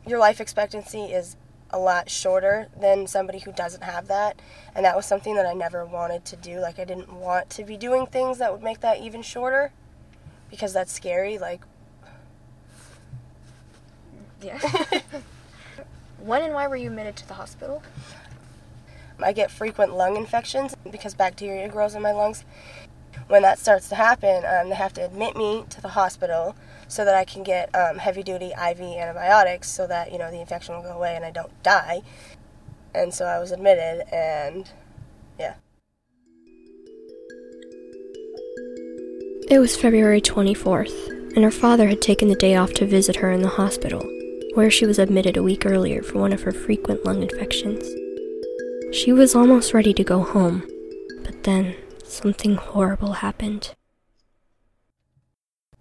your 0.07 0.19
life 0.19 0.39
expectancy 0.39 1.05
is 1.05 1.35
a 1.71 1.79
lot 1.79 2.09
shorter 2.09 2.67
than 2.79 3.07
somebody 3.07 3.39
who 3.39 3.51
doesn't 3.51 3.83
have 3.83 4.07
that. 4.07 4.39
And 4.73 4.85
that 4.85 4.95
was 4.95 5.05
something 5.05 5.35
that 5.35 5.45
I 5.45 5.53
never 5.53 5.85
wanted 5.85 6.23
to 6.25 6.35
do. 6.37 6.59
Like, 6.59 6.79
I 6.79 6.85
didn't 6.85 7.11
want 7.11 7.49
to 7.51 7.63
be 7.63 7.75
doing 7.75 8.05
things 8.05 8.37
that 8.37 8.51
would 8.51 8.63
make 8.63 8.79
that 8.81 9.01
even 9.01 9.21
shorter 9.21 9.71
because 10.49 10.73
that's 10.73 10.91
scary. 10.91 11.37
Like, 11.37 11.61
yeah. 14.41 14.59
when 16.25 16.41
and 16.41 16.53
why 16.53 16.67
were 16.67 16.75
you 16.75 16.89
admitted 16.89 17.15
to 17.17 17.27
the 17.27 17.35
hospital? 17.35 17.83
I 19.23 19.31
get 19.31 19.51
frequent 19.51 19.95
lung 19.95 20.17
infections 20.17 20.75
because 20.89 21.13
bacteria 21.13 21.69
grows 21.69 21.95
in 21.95 22.01
my 22.01 22.11
lungs. 22.11 22.43
When 23.27 23.43
that 23.43 23.59
starts 23.59 23.87
to 23.89 23.95
happen, 23.95 24.43
um, 24.45 24.69
they 24.69 24.75
have 24.75 24.93
to 24.93 25.05
admit 25.05 25.37
me 25.37 25.65
to 25.69 25.81
the 25.81 25.89
hospital 25.89 26.55
so 26.87 27.05
that 27.05 27.15
I 27.15 27.23
can 27.25 27.43
get 27.43 27.73
um, 27.73 27.97
heavy 27.97 28.23
duty 28.23 28.51
IV 28.51 28.81
antibiotics 28.81 29.69
so 29.69 29.87
that 29.87 30.11
you 30.11 30.17
know 30.17 30.29
the 30.29 30.41
infection 30.41 30.75
will 30.75 30.83
go 30.83 30.91
away 30.91 31.15
and 31.15 31.23
I 31.23 31.31
don't 31.31 31.51
die. 31.63 32.01
And 32.93 33.13
so 33.13 33.25
I 33.25 33.39
was 33.39 33.51
admitted, 33.51 34.05
and 34.13 34.69
yeah. 35.37 35.55
It 39.49 39.59
was 39.59 39.75
February 39.75 40.21
24th, 40.21 41.35
and 41.35 41.43
her 41.43 41.51
father 41.51 41.87
had 41.89 42.01
taken 42.01 42.29
the 42.29 42.35
day 42.35 42.55
off 42.55 42.73
to 42.75 42.85
visit 42.85 43.17
her 43.17 43.31
in 43.31 43.41
the 43.41 43.49
hospital, 43.49 44.01
where 44.55 44.71
she 44.71 44.85
was 44.85 44.97
admitted 44.97 45.35
a 45.35 45.43
week 45.43 45.65
earlier 45.65 46.01
for 46.01 46.17
one 46.17 46.31
of 46.31 46.43
her 46.43 46.51
frequent 46.51 47.05
lung 47.05 47.21
infections. 47.21 47.85
She 48.95 49.11
was 49.11 49.35
almost 49.35 49.73
ready 49.73 49.93
to 49.93 50.03
go 50.03 50.23
home, 50.23 50.63
but 51.23 51.43
then 51.43 51.75
something 52.05 52.55
horrible 52.55 53.13
happened. 53.13 53.75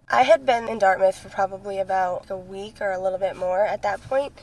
I 0.09 0.23
had 0.23 0.45
been 0.45 0.67
in 0.67 0.77
Dartmouth 0.77 1.17
for 1.17 1.29
probably 1.29 1.79
about 1.79 2.29
a 2.29 2.35
week 2.35 2.81
or 2.81 2.91
a 2.91 3.01
little 3.01 3.17
bit 3.17 3.37
more 3.37 3.65
at 3.65 3.81
that 3.83 4.01
point, 4.01 4.33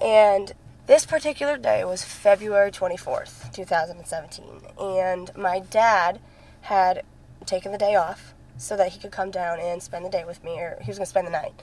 and 0.00 0.52
this 0.86 1.06
particular 1.06 1.56
day 1.56 1.84
was 1.84 2.04
February 2.04 2.72
24th, 2.72 3.52
2017, 3.52 4.44
and 4.78 5.30
my 5.36 5.60
dad 5.60 6.20
had 6.62 7.02
taken 7.46 7.70
the 7.70 7.78
day 7.78 7.94
off 7.94 8.34
so 8.56 8.76
that 8.76 8.92
he 8.92 8.98
could 8.98 9.12
come 9.12 9.30
down 9.30 9.60
and 9.60 9.82
spend 9.82 10.04
the 10.04 10.10
day 10.10 10.24
with 10.24 10.42
me, 10.42 10.58
or 10.58 10.78
he 10.80 10.88
was 10.88 10.98
going 10.98 11.06
to 11.06 11.10
spend 11.10 11.26
the 11.26 11.30
night. 11.30 11.54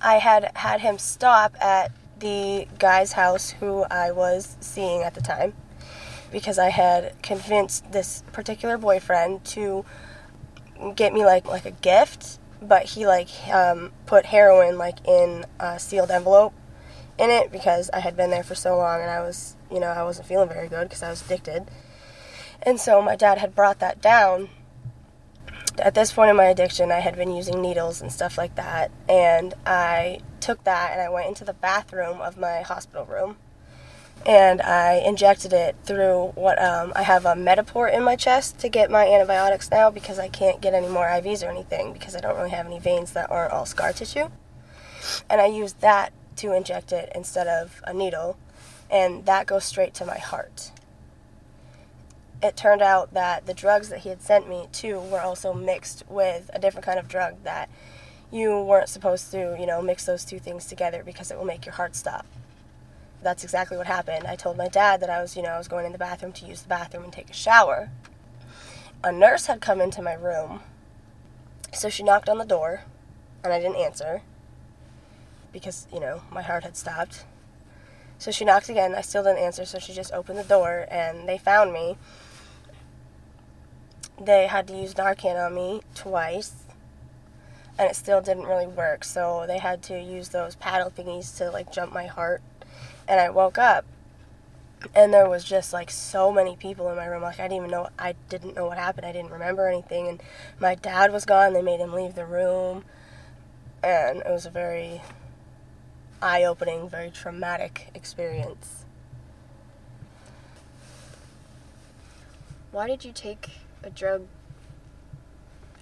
I 0.00 0.16
had 0.16 0.52
had 0.56 0.80
him 0.80 0.98
stop 0.98 1.56
at 1.60 1.92
the 2.18 2.66
guy's 2.78 3.12
house 3.12 3.50
who 3.50 3.84
I 3.84 4.10
was 4.10 4.56
seeing 4.60 5.02
at 5.02 5.14
the 5.14 5.20
time 5.20 5.54
because 6.30 6.58
I 6.58 6.70
had 6.70 7.20
convinced 7.22 7.92
this 7.92 8.22
particular 8.32 8.78
boyfriend 8.78 9.44
to 9.46 9.84
get 10.94 11.12
me 11.12 11.24
like 11.24 11.46
like 11.46 11.64
a 11.66 11.70
gift, 11.70 12.38
but 12.60 12.84
he 12.84 13.06
like 13.06 13.28
um, 13.52 13.92
put 14.06 14.26
heroin 14.26 14.78
like 14.78 15.06
in 15.06 15.44
a 15.58 15.78
sealed 15.78 16.10
envelope 16.10 16.52
in 17.18 17.30
it 17.30 17.50
because 17.50 17.88
I 17.90 18.00
had 18.00 18.16
been 18.16 18.30
there 18.30 18.42
for 18.42 18.54
so 18.54 18.76
long 18.76 19.00
and 19.00 19.10
I 19.10 19.22
was 19.22 19.56
you 19.70 19.80
know 19.80 19.88
I 19.88 20.02
wasn't 20.02 20.26
feeling 20.26 20.48
very 20.48 20.68
good 20.68 20.88
because 20.88 21.02
I 21.02 21.10
was 21.10 21.24
addicted, 21.24 21.70
and 22.62 22.80
so 22.80 23.00
my 23.00 23.16
dad 23.16 23.38
had 23.38 23.54
brought 23.54 23.78
that 23.80 24.00
down. 24.00 24.48
At 25.78 25.94
this 25.94 26.12
point 26.12 26.30
in 26.30 26.36
my 26.36 26.46
addiction, 26.46 26.90
I 26.90 27.00
had 27.00 27.16
been 27.16 27.34
using 27.34 27.60
needles 27.60 28.00
and 28.00 28.10
stuff 28.10 28.38
like 28.38 28.54
that, 28.54 28.90
and 29.08 29.54
I 29.66 30.20
took 30.40 30.64
that 30.64 30.92
and 30.92 31.00
I 31.00 31.08
went 31.08 31.28
into 31.28 31.44
the 31.44 31.54
bathroom 31.54 32.20
of 32.20 32.36
my 32.38 32.62
hospital 32.62 33.04
room 33.04 33.36
and 34.24 34.60
I 34.60 34.94
injected 35.06 35.52
it 35.52 35.76
through 35.84 36.32
what 36.34 36.60
um, 36.60 36.92
I 36.96 37.02
have 37.02 37.24
a 37.24 37.34
Mediport 37.34 37.94
in 37.94 38.02
my 38.02 38.16
chest 38.16 38.58
to 38.60 38.68
get 38.68 38.90
my 38.90 39.06
antibiotics 39.06 39.70
now 39.70 39.90
because 39.90 40.18
I 40.18 40.28
can't 40.28 40.60
get 40.60 40.74
any 40.74 40.88
more 40.88 41.06
IVs 41.06 41.46
or 41.46 41.50
anything 41.50 41.92
because 41.92 42.16
I 42.16 42.20
don't 42.20 42.36
really 42.36 42.50
have 42.50 42.66
any 42.66 42.80
veins 42.80 43.12
that 43.12 43.30
aren't 43.30 43.52
all 43.52 43.66
scar 43.66 43.92
tissue. 43.92 44.28
And 45.30 45.40
I 45.40 45.46
used 45.46 45.80
that 45.80 46.12
to 46.36 46.52
inject 46.52 46.92
it 46.92 47.12
instead 47.14 47.46
of 47.46 47.80
a 47.84 47.92
needle, 47.92 48.36
and 48.90 49.24
that 49.26 49.46
goes 49.46 49.64
straight 49.64 49.94
to 49.94 50.04
my 50.04 50.18
heart. 50.18 50.72
It 52.46 52.56
turned 52.56 52.82
out 52.82 53.12
that 53.14 53.46
the 53.46 53.54
drugs 53.54 53.88
that 53.88 54.00
he 54.00 54.08
had 54.08 54.22
sent 54.22 54.48
me 54.48 54.68
to 54.72 55.00
were 55.00 55.20
also 55.20 55.52
mixed 55.52 56.04
with 56.08 56.48
a 56.52 56.58
different 56.58 56.86
kind 56.86 56.98
of 56.98 57.08
drug 57.08 57.42
that 57.42 57.68
you 58.30 58.60
weren't 58.60 58.88
supposed 58.88 59.30
to, 59.32 59.56
you 59.58 59.66
know, 59.66 59.82
mix 59.82 60.04
those 60.04 60.24
two 60.24 60.38
things 60.38 60.66
together 60.66 61.02
because 61.04 61.30
it 61.30 61.38
will 61.38 61.44
make 61.44 61.66
your 61.66 61.74
heart 61.74 61.96
stop 61.96 62.24
that's 63.26 63.42
exactly 63.42 63.76
what 63.76 63.88
happened. 63.88 64.24
I 64.24 64.36
told 64.36 64.56
my 64.56 64.68
dad 64.68 65.00
that 65.00 65.10
I 65.10 65.20
was, 65.20 65.36
you 65.36 65.42
know, 65.42 65.48
I 65.48 65.58
was 65.58 65.66
going 65.66 65.84
in 65.84 65.90
the 65.90 65.98
bathroom 65.98 66.32
to 66.34 66.46
use 66.46 66.62
the 66.62 66.68
bathroom 66.68 67.02
and 67.02 67.12
take 67.12 67.28
a 67.28 67.34
shower. 67.34 67.90
A 69.02 69.10
nurse 69.10 69.46
had 69.46 69.60
come 69.60 69.80
into 69.80 70.00
my 70.00 70.14
room. 70.14 70.60
So 71.72 71.88
she 71.88 72.04
knocked 72.04 72.28
on 72.28 72.38
the 72.38 72.44
door 72.44 72.84
and 73.42 73.52
I 73.52 73.58
didn't 73.58 73.76
answer 73.76 74.22
because, 75.52 75.88
you 75.92 75.98
know, 75.98 76.22
my 76.30 76.42
heart 76.42 76.62
had 76.62 76.76
stopped. 76.76 77.24
So 78.18 78.30
she 78.30 78.44
knocked 78.44 78.68
again. 78.68 78.94
I 78.94 79.00
still 79.00 79.24
didn't 79.24 79.42
answer, 79.42 79.64
so 79.64 79.80
she 79.80 79.92
just 79.92 80.12
opened 80.12 80.38
the 80.38 80.44
door 80.44 80.86
and 80.88 81.28
they 81.28 81.36
found 81.36 81.72
me. 81.72 81.96
They 84.20 84.46
had 84.46 84.66
to 84.68 84.76
use 84.76 84.94
Narcan 84.94 85.44
on 85.44 85.54
me 85.54 85.82
twice 85.94 86.54
and 87.78 87.90
it 87.90 87.96
still 87.96 88.20
didn't 88.20 88.44
really 88.44 88.66
work. 88.66 89.04
So 89.04 89.44
they 89.46 89.58
had 89.58 89.82
to 89.84 90.00
use 90.00 90.30
those 90.30 90.56
paddle 90.56 90.90
thingies 90.90 91.36
to 91.38 91.50
like 91.50 91.70
jump 91.72 91.92
my 91.92 92.06
heart 92.06 92.42
and 93.08 93.20
I 93.20 93.30
woke 93.30 93.58
up 93.58 93.84
and 94.94 95.12
there 95.12 95.28
was 95.28 95.44
just 95.44 95.72
like 95.72 95.90
so 95.90 96.30
many 96.30 96.56
people 96.56 96.88
in 96.90 96.96
my 96.96 97.06
room 97.06 97.22
like 97.22 97.40
i 97.40 97.44
didn't 97.44 97.56
even 97.56 97.70
know 97.70 97.88
i 97.98 98.14
didn't 98.28 98.54
know 98.54 98.66
what 98.66 98.78
happened 98.78 99.06
i 99.06 99.12
didn't 99.12 99.30
remember 99.30 99.66
anything 99.66 100.06
and 100.06 100.22
my 100.60 100.74
dad 100.74 101.12
was 101.12 101.24
gone 101.24 101.52
they 101.52 101.62
made 101.62 101.80
him 101.80 101.92
leave 101.92 102.14
the 102.14 102.26
room 102.26 102.84
and 103.82 104.18
it 104.18 104.30
was 104.30 104.46
a 104.46 104.50
very 104.50 105.00
eye-opening 106.20 106.88
very 106.88 107.10
traumatic 107.10 107.88
experience 107.94 108.84
why 112.70 112.86
did 112.86 113.04
you 113.04 113.12
take 113.12 113.50
a 113.86 113.90
drug 113.90 114.26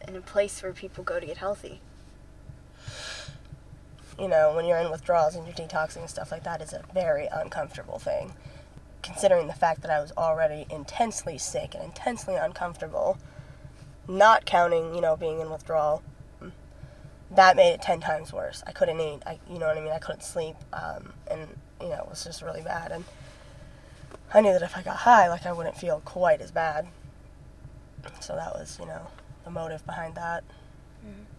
in 0.06 0.16
a 0.16 0.20
place 0.20 0.62
where 0.62 0.72
people 0.72 1.02
go 1.02 1.18
to 1.18 1.26
get 1.26 1.38
healthy 1.38 1.80
you 4.18 4.28
know, 4.28 4.54
when 4.54 4.64
you're 4.64 4.78
in 4.78 4.90
withdrawals 4.90 5.34
and 5.34 5.46
you're 5.46 5.54
detoxing 5.54 5.98
and 5.98 6.10
stuff 6.10 6.30
like 6.30 6.44
that 6.44 6.60
is 6.60 6.72
a 6.72 6.82
very 6.92 7.26
uncomfortable 7.26 7.98
thing. 7.98 8.32
Considering 9.02 9.48
the 9.48 9.54
fact 9.54 9.82
that 9.82 9.90
I 9.90 10.00
was 10.00 10.12
already 10.16 10.66
intensely 10.70 11.36
sick 11.36 11.74
and 11.74 11.84
intensely 11.84 12.36
uncomfortable, 12.36 13.18
not 14.08 14.46
counting, 14.46 14.94
you 14.94 15.00
know, 15.00 15.16
being 15.16 15.40
in 15.40 15.50
withdrawal, 15.50 16.02
that 17.30 17.56
made 17.56 17.72
it 17.72 17.82
10 17.82 18.00
times 18.00 18.32
worse. 18.32 18.62
I 18.66 18.72
couldn't 18.72 19.00
eat, 19.00 19.22
I, 19.26 19.38
you 19.50 19.58
know 19.58 19.66
what 19.66 19.76
I 19.76 19.80
mean? 19.80 19.92
I 19.92 19.98
couldn't 19.98 20.22
sleep, 20.22 20.54
um, 20.72 21.12
and, 21.28 21.48
you 21.80 21.88
know, 21.88 22.02
it 22.04 22.08
was 22.08 22.22
just 22.22 22.42
really 22.42 22.62
bad. 22.62 22.92
And 22.92 23.04
I 24.32 24.40
knew 24.40 24.52
that 24.52 24.62
if 24.62 24.76
I 24.76 24.82
got 24.82 24.98
high, 24.98 25.28
like, 25.28 25.44
I 25.44 25.52
wouldn't 25.52 25.76
feel 25.76 26.00
quite 26.04 26.40
as 26.40 26.52
bad. 26.52 26.86
So 28.20 28.34
that 28.34 28.54
was, 28.54 28.78
you 28.80 28.86
know, 28.86 29.06
the 29.44 29.50
motive 29.50 29.84
behind 29.86 30.14
that. 30.14 30.44
Mm-hmm 31.06 31.34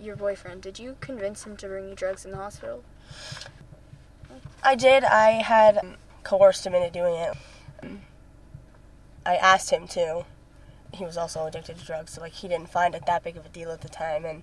your 0.00 0.16
boyfriend, 0.16 0.62
did 0.62 0.78
you 0.78 0.96
convince 1.00 1.44
him 1.44 1.56
to 1.56 1.66
bring 1.66 1.88
you 1.88 1.94
drugs 1.94 2.24
in 2.24 2.30
the 2.30 2.36
hospital? 2.36 2.84
I 4.62 4.74
did. 4.74 5.04
I 5.04 5.42
had 5.42 5.96
coerced 6.22 6.66
him 6.66 6.74
into 6.74 6.90
doing 6.90 7.14
it. 7.14 7.36
I 9.26 9.36
asked 9.36 9.70
him 9.70 9.86
to. 9.88 10.24
He 10.94 11.04
was 11.04 11.16
also 11.16 11.46
addicted 11.46 11.78
to 11.78 11.84
drugs, 11.84 12.12
so 12.12 12.20
like 12.20 12.32
he 12.32 12.48
didn't 12.48 12.70
find 12.70 12.94
it 12.94 13.06
that 13.06 13.22
big 13.22 13.36
of 13.36 13.44
a 13.44 13.48
deal 13.50 13.70
at 13.70 13.82
the 13.82 13.88
time, 13.88 14.24
and 14.24 14.42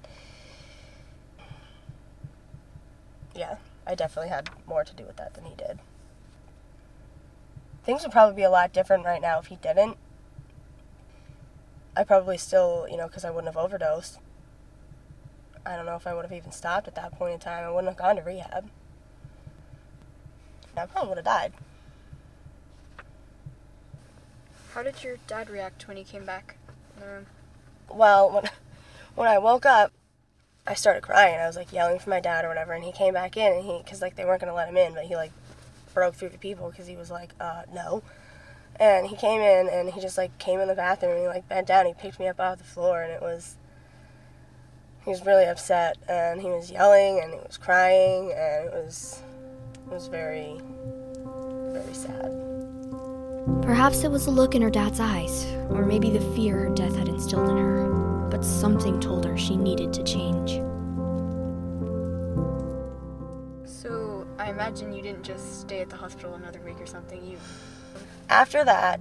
yeah, 3.36 3.56
I 3.88 3.96
definitely 3.96 4.30
had 4.30 4.50
more 4.68 4.84
to 4.84 4.94
do 4.94 5.06
with 5.06 5.16
that 5.16 5.34
than 5.34 5.46
he 5.46 5.56
did. 5.56 5.80
Things 7.86 8.02
would 8.02 8.12
probably 8.12 8.36
be 8.36 8.44
a 8.44 8.50
lot 8.50 8.74
different 8.74 9.06
right 9.06 9.22
now 9.22 9.40
if 9.40 9.48
he 9.48 9.58
didn't. 9.58 9.98
I 11.96 12.04
probably 12.04 12.38
still, 12.38 12.88
you 12.90 12.98
know, 12.98 13.08
because 13.08 13.24
I 13.24 13.30
wouldn't 13.30 13.54
have 13.54 13.64
overdosed. 13.64 14.20
I 15.66 15.76
don't 15.76 15.86
know 15.86 15.96
if 15.96 16.08
I 16.08 16.14
would 16.14 16.26
have 16.26 16.34
even 16.34 16.52
stopped 16.52 16.88
at 16.88 16.96
that 16.96 17.14
point 17.14 17.34
in 17.36 17.40
time. 17.40 17.64
I 17.64 17.70
wouldn't 17.70 17.88
have 17.88 17.98
gone 17.98 18.16
to 18.16 18.22
rehab. 18.22 18.70
I 20.76 20.86
probably 20.88 21.10
would 21.10 21.18
have 21.20 21.26
died. 21.26 21.54
How 24.74 24.84
did 24.84 25.04
your 25.04 25.18
dad 25.28 25.50
react 25.50 25.88
when 25.88 25.96
he 25.96 26.04
came 26.04 26.26
back 26.26 26.58
in 26.96 27.02
the 27.02 27.08
room? 27.08 27.26
Well, 27.90 28.30
when 28.32 28.50
when 29.16 29.28
I 29.30 29.38
woke 29.38 29.66
up, 29.66 29.94
I 30.68 30.74
started 30.74 31.02
crying. 31.02 31.40
I 31.40 31.48
was 31.48 31.56
like 31.56 31.72
yelling 31.72 32.00
for 32.00 32.10
my 32.10 32.20
dad 32.20 32.44
or 32.44 32.50
whatever, 32.50 32.74
and 32.74 32.84
he 32.84 32.92
came 32.92 33.14
back 33.14 33.38
in, 33.38 33.54
and 33.54 33.64
he 33.64 33.82
because 33.84 34.02
like 34.02 34.16
they 34.16 34.26
weren't 34.26 34.42
gonna 34.42 34.54
let 34.54 34.68
him 34.68 34.76
in, 34.76 34.94
but 34.94 35.06
he 35.06 35.16
like 35.16 35.32
broke 35.96 36.14
through 36.14 36.30
the 36.30 36.38
people 36.38 36.70
because 36.70 36.86
he 36.86 36.96
was 36.96 37.10
like, 37.10 37.34
uh, 37.40 37.64
no. 37.74 38.04
And 38.80 39.08
he 39.08 39.16
came 39.16 39.42
in, 39.42 39.68
and 39.70 39.90
he 39.90 40.00
just 40.00 40.18
like 40.18 40.38
came 40.38 40.60
in 40.60 40.68
the 40.68 40.76
bathroom, 40.76 41.14
and 41.14 41.22
he 41.22 41.28
like 41.28 41.50
bent 41.50 41.66
down, 41.66 41.88
he 41.88 41.94
picked 41.94 42.20
me 42.20 42.28
up 42.28 42.40
off 42.40 42.60
the 42.60 42.64
floor, 42.64 43.02
and 43.02 43.12
it 43.12 43.22
was 43.22 43.58
he 45.06 45.12
was 45.12 45.24
really 45.24 45.46
upset 45.46 45.98
and 46.10 46.42
he 46.42 46.50
was 46.50 46.72
yelling 46.72 47.22
and 47.24 47.32
he 47.32 47.40
was 47.40 47.58
crying 47.58 48.34
and 48.36 48.66
it 48.66 48.74
was 48.74 49.22
it 49.88 49.94
was 49.94 50.08
very 50.08 50.60
very 51.72 51.94
sad. 51.94 52.32
Perhaps 53.62 54.04
it 54.04 54.10
was 54.10 54.26
the 54.26 54.32
look 54.32 54.56
in 54.56 54.62
her 54.64 54.72
dad's 54.72 55.00
eyes, 55.00 55.46
or 55.70 55.86
maybe 55.86 56.10
the 56.10 56.22
fear 56.36 56.68
her 56.68 56.70
death 56.74 56.96
had 56.96 57.08
instilled 57.08 57.50
in 57.50 57.58
her. 57.58 58.28
but 58.32 58.44
something 58.44 59.00
told 59.00 59.24
her 59.26 59.38
she 59.38 59.56
needed 59.56 59.94
to 59.94 60.04
change. 60.04 60.60
I 64.46 64.50
imagine 64.50 64.94
you 64.94 65.02
didn't 65.02 65.24
just 65.24 65.62
stay 65.62 65.82
at 65.82 65.90
the 65.90 65.96
hospital 65.96 66.36
another 66.36 66.60
week 66.62 66.80
or 66.80 66.86
something. 66.86 67.26
You 67.26 67.40
After 68.30 68.64
that, 68.64 69.00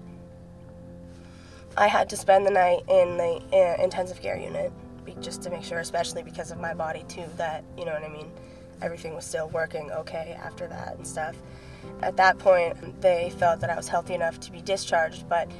I 1.76 1.86
had 1.86 2.08
to 2.08 2.16
spend 2.16 2.46
the 2.46 2.50
night 2.50 2.80
in 2.88 3.18
the 3.18 3.42
uh, 3.52 3.82
intensive 3.82 4.22
care 4.22 4.38
unit 4.38 4.72
just 5.20 5.42
to 5.42 5.50
make 5.50 5.62
sure, 5.62 5.80
especially 5.80 6.22
because 6.22 6.50
of 6.50 6.58
my 6.58 6.72
body 6.72 7.04
too, 7.08 7.24
that 7.36 7.62
you 7.76 7.84
know 7.84 7.92
what 7.92 8.02
I 8.02 8.08
mean. 8.08 8.30
Everything 8.80 9.14
was 9.14 9.26
still 9.26 9.48
working 9.50 9.90
okay 9.92 10.36
after 10.42 10.66
that 10.66 10.96
and 10.96 11.06
stuff. 11.06 11.36
At 12.00 12.16
that 12.16 12.38
point, 12.38 13.02
they 13.02 13.30
felt 13.38 13.60
that 13.60 13.68
I 13.68 13.76
was 13.76 13.86
healthy 13.86 14.14
enough 14.14 14.40
to 14.40 14.50
be 14.50 14.62
discharged, 14.62 15.28
but 15.28 15.50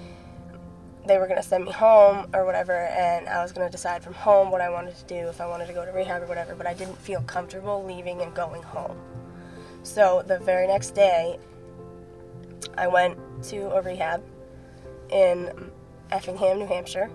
they 1.07 1.19
were 1.19 1.27
going 1.27 1.41
to 1.41 1.47
send 1.47 1.65
me 1.65 1.73
home 1.73 2.27
or 2.33 2.47
whatever, 2.47 2.87
and 2.87 3.29
I 3.29 3.43
was 3.43 3.53
going 3.53 3.67
to 3.67 3.71
decide 3.71 4.03
from 4.03 4.15
home 4.15 4.51
what 4.51 4.63
I 4.63 4.71
wanted 4.71 4.97
to 4.97 5.05
do, 5.05 5.29
if 5.29 5.43
I 5.43 5.47
wanted 5.47 5.67
to 5.67 5.75
go 5.75 5.85
to 5.85 5.93
rehab 5.93 6.23
or 6.23 6.27
whatever, 6.27 6.55
but 6.55 6.67
I 6.67 6.73
didn't 6.73 6.97
feel 6.97 7.21
comfortable 7.23 7.85
leaving 7.85 8.23
and 8.23 8.35
going 8.35 8.63
home. 8.63 8.99
So 9.85 10.25
the 10.27 10.39
very 10.39 10.67
next 10.67 10.95
day, 10.95 11.39
I 12.77 12.89
went 12.89 13.19
to 13.45 13.71
a 13.77 13.83
rehab 13.83 14.25
in 15.11 15.71
Effingham, 16.11 16.59
New 16.59 16.67
Hampshire, 16.67 17.11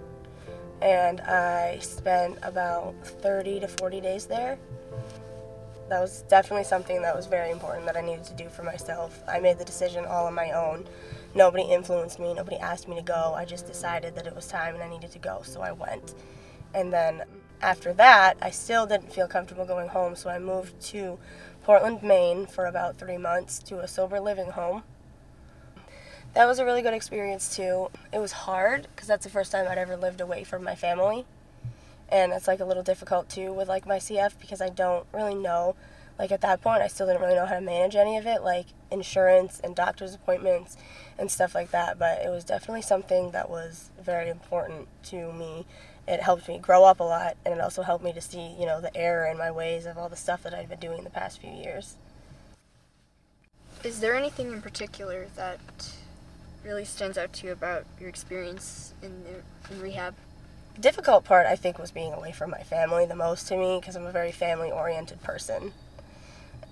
and 0.80 1.20
I 1.22 1.80
spent 1.82 2.38
about 2.44 2.94
30 3.04 3.62
to 3.62 3.68
40 3.68 4.02
days 4.02 4.28
there. 4.28 4.60
That 5.90 6.00
was 6.00 6.24
definitely 6.30 6.64
something 6.64 7.02
that 7.02 7.16
was 7.16 7.26
very 7.26 7.50
important 7.50 7.88
that 7.88 7.98
I 7.98 8.02
needed 8.02 8.24
to 8.26 8.36
do 8.36 8.48
for 8.48 8.62
myself. 8.62 9.24
I 9.28 9.40
made 9.40 9.58
the 9.58 9.66
decision 9.66 10.06
all 10.06 10.28
on 10.28 10.36
my 10.36 10.52
own. 10.52 10.88
Nobody 11.34 11.64
influenced 11.64 12.20
me, 12.20 12.36
nobody 12.36 12.58
asked 12.58 12.88
me 12.88 12.96
to 12.98 13.02
go. 13.02 13.34
I 13.36 13.46
just 13.46 13.66
decided 13.66 14.14
that 14.16 14.28
it 14.28 14.36
was 14.36 14.48
time 14.48 14.76
and 14.76 14.84
I 14.84 14.90
needed 14.90 15.12
to 15.14 15.20
go, 15.20 15.42
so 15.44 15.62
I 15.62 15.72
went. 15.72 16.14
And 16.76 16.94
then 16.94 17.24
after 17.64 17.94
that, 17.94 18.38
I 18.44 18.52
still 18.52 18.86
didn't 18.86 19.12
feel 19.12 19.28
comfortable 19.28 19.66
going 19.66 19.90
home, 19.90 20.16
so 20.16 20.30
I 20.30 20.38
moved 20.38 20.80
to 20.92 21.18
Portland, 21.70 22.02
Maine 22.02 22.48
for 22.48 22.66
about 22.66 22.98
three 22.98 23.20
months 23.20 23.60
to 23.60 23.78
a 23.78 23.88
sober 23.88 24.20
living 24.20 24.50
home. 24.50 24.82
That 26.34 26.48
was 26.48 26.58
a 26.58 26.66
really 26.66 26.82
good 26.82 26.96
experience 26.96 27.56
too. 27.56 27.92
It 28.12 28.18
was 28.18 28.32
hard 28.32 28.88
because 28.90 29.08
that's 29.08 29.24
the 29.24 29.30
first 29.30 29.52
time 29.52 29.68
I'd 29.68 29.78
ever 29.78 29.96
lived 29.96 30.20
away 30.20 30.44
from 30.44 30.64
my 30.64 30.74
family. 30.74 31.28
And 32.12 32.32
it's 32.32 32.48
like 32.48 32.60
a 32.60 32.66
little 32.66 32.82
difficult 32.82 33.30
too 33.30 33.54
with 33.54 33.68
like 33.68 33.86
my 33.86 33.98
CF 33.98 34.34
because 34.42 34.62
I 34.62 34.70
don't 34.70 35.06
really 35.14 35.36
know. 35.36 35.76
Like 36.18 36.32
at 36.32 36.42
that 36.42 36.60
point, 36.64 36.82
I 36.82 36.88
still 36.88 37.06
didn't 37.06 37.22
really 37.22 37.36
know 37.36 37.46
how 37.46 37.54
to 37.54 37.62
manage 37.62 37.96
any 37.96 38.18
of 38.18 38.26
it, 38.26 38.42
like 38.42 38.66
insurance 38.90 39.62
and 39.64 39.76
doctor's 39.76 40.16
appointments 40.16 40.76
and 41.20 41.30
stuff 41.30 41.54
like 41.54 41.70
that. 41.70 42.00
But 42.00 42.26
it 42.26 42.30
was 42.30 42.44
definitely 42.44 42.82
something 42.82 43.30
that 43.30 43.48
was 43.48 43.92
very 44.04 44.30
important 44.30 44.88
to 45.04 45.32
me. 45.34 45.68
It 46.10 46.24
helped 46.24 46.48
me 46.48 46.58
grow 46.58 46.86
up 46.86 47.00
a 47.00 47.04
lot, 47.04 47.38
and 47.46 47.54
it 47.54 47.62
also 47.62 47.84
helped 47.84 48.04
me 48.04 48.12
to 48.14 48.20
see, 48.20 48.56
you 48.60 48.66
know, 48.66 48.82
the 48.82 48.96
error 48.98 49.28
in 49.28 49.38
my 49.38 49.52
ways 49.52 49.86
of 49.86 49.96
all 49.96 50.10
the 50.10 50.16
stuff 50.16 50.42
that 50.42 50.56
I'd 50.56 50.68
been 50.68 50.80
doing 50.80 51.04
the 51.04 51.12
past 51.12 51.40
few 51.40 51.52
years. 51.52 51.98
is 53.84 54.00
there 54.00 54.16
anything 54.16 54.52
in 54.52 54.60
particular 54.60 55.28
that 55.36 55.60
really 56.66 56.84
stands 56.84 57.16
out 57.16 57.32
to 57.34 57.46
you 57.46 57.54
about 57.54 57.86
your 58.00 58.10
experience 58.10 58.96
in 59.04 59.24
the, 59.24 59.74
in 59.74 59.82
rehab? 59.82 60.16
The 60.74 60.82
difficult 60.82 61.26
part 61.26 61.46
I 61.46 61.56
think 61.56 61.78
was 61.78 61.92
being 61.92 62.12
away 62.12 62.32
from 62.32 62.50
my 62.50 62.64
family 62.64 63.06
the 63.06 63.16
most 63.16 63.48
to 63.50 63.56
me 63.56 63.78
because 63.80 63.96
I'm 63.96 64.08
a 64.08 64.12
very 64.12 64.32
family 64.32 64.72
oriented 64.72 65.22
person. 65.22 65.74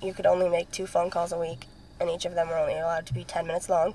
You 0.02 0.16
could 0.16 0.26
only 0.26 0.50
make 0.50 0.72
two 0.72 0.88
phone 0.88 1.12
calls 1.12 1.32
a 1.32 1.38
week, 1.38 1.68
and 2.00 2.10
each 2.10 2.26
of 2.26 2.34
them 2.34 2.50
were 2.50 2.58
only 2.58 2.74
allowed 2.74 3.06
to 3.06 3.14
be 3.14 3.24
10 3.24 3.46
minutes 3.46 3.70
long. 3.70 3.94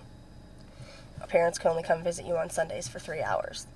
Parents 1.29 1.59
could 1.59 1.71
only 1.71 1.83
come 1.83 2.05
visit 2.05 2.27
you 2.27 2.37
on 2.37 2.49
Sundays 2.49 2.87
for 2.87 3.01
three 3.01 3.23
hours. 3.23 3.67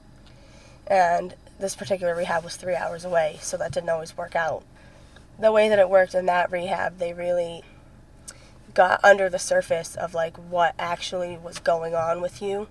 And 0.86 1.34
this 1.58 1.76
particular 1.76 2.14
rehab 2.14 2.44
was 2.44 2.56
three 2.56 2.74
hours 2.74 3.04
away, 3.04 3.38
so 3.40 3.56
that 3.56 3.72
didn't 3.72 3.90
always 3.90 4.16
work 4.16 4.36
out. 4.36 4.62
The 5.38 5.52
way 5.52 5.68
that 5.68 5.78
it 5.78 5.90
worked 5.90 6.14
in 6.14 6.26
that 6.26 6.50
rehab, 6.50 6.98
they 6.98 7.12
really 7.12 7.62
got 8.74 9.02
under 9.04 9.28
the 9.28 9.38
surface 9.38 9.96
of 9.96 10.14
like 10.14 10.36
what 10.36 10.74
actually 10.78 11.38
was 11.38 11.58
going 11.58 11.94
on 11.94 12.20
with 12.20 12.42
you 12.42 12.68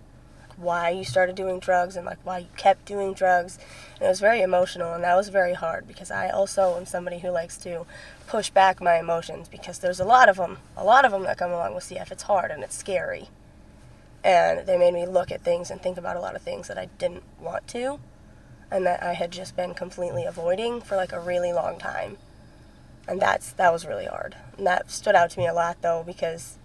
why 0.58 0.89
you 0.89 1.04
started 1.04 1.36
doing 1.36 1.60
drugs 1.60 1.95
and 1.95 2.06
like 2.06 2.19
why 2.24 2.39
you 2.39 2.48
kept 2.58 2.86
doing 2.86 3.13
drugs. 3.13 3.58
And 3.95 4.04
it 4.04 4.08
was 4.08 4.19
very 4.19 4.41
emotional 4.41 4.93
and 4.93 5.04
that 5.04 5.15
was 5.15 5.30
very 5.30 5.54
hard 5.54 5.88
because 5.88 6.12
I 6.12 6.30
also 6.30 6.78
am 6.78 6.86
somebody 6.86 7.19
who 7.19 7.30
likes 7.30 7.58
to 7.58 7.86
push 8.28 8.50
back 8.50 8.82
my 8.82 8.98
emotions 8.98 9.48
because 9.48 9.80
there's 9.80 10.00
a 10.00 10.06
lot 10.06 10.30
of 10.30 10.38
them, 10.38 10.58
a 10.76 10.84
lot 10.84 11.06
of 11.06 11.12
them 11.12 11.24
that 11.24 11.38
come 11.38 11.52
along 11.52 11.76
with 11.76 11.86
CF. 11.86 12.12
It's 12.12 12.24
hard 12.24 12.52
and 12.52 12.63
it's 12.63 12.78
scary. 12.78 13.30
And 14.24 14.65
they 14.65 14.78
made 14.78 14.93
me 14.93 15.06
look 15.06 15.32
at 15.32 15.43
things 15.43 15.69
and 15.69 15.82
think 15.82 15.98
about 15.98 16.17
a 16.17 16.21
lot 16.21 16.36
of 16.36 16.41
things 16.41 16.67
that 16.67 16.78
I 16.78 16.88
didn't 16.98 17.24
want 17.39 17.67
to 17.69 18.00
and 18.76 18.86
that 18.86 19.02
I 19.02 19.14
had 19.14 19.32
just 19.32 19.56
been 19.56 19.74
completely 19.74 20.26
avoiding 20.26 20.82
for 20.82 20.96
like 20.96 21.14
a 21.14 21.20
really 21.20 21.54
long 21.54 21.80
time. 21.80 22.18
And 23.08 23.22
that's 23.22 23.52
that 23.54 23.72
was 23.72 23.86
really 23.86 24.06
hard. 24.06 24.36
And 24.58 24.68
that 24.68 24.92
stood 24.92 25.16
out 25.16 25.30
to 25.32 25.40
me 25.40 25.48
a 25.48 25.54
lot 25.54 25.78
though 25.82 26.04
because 26.06 26.58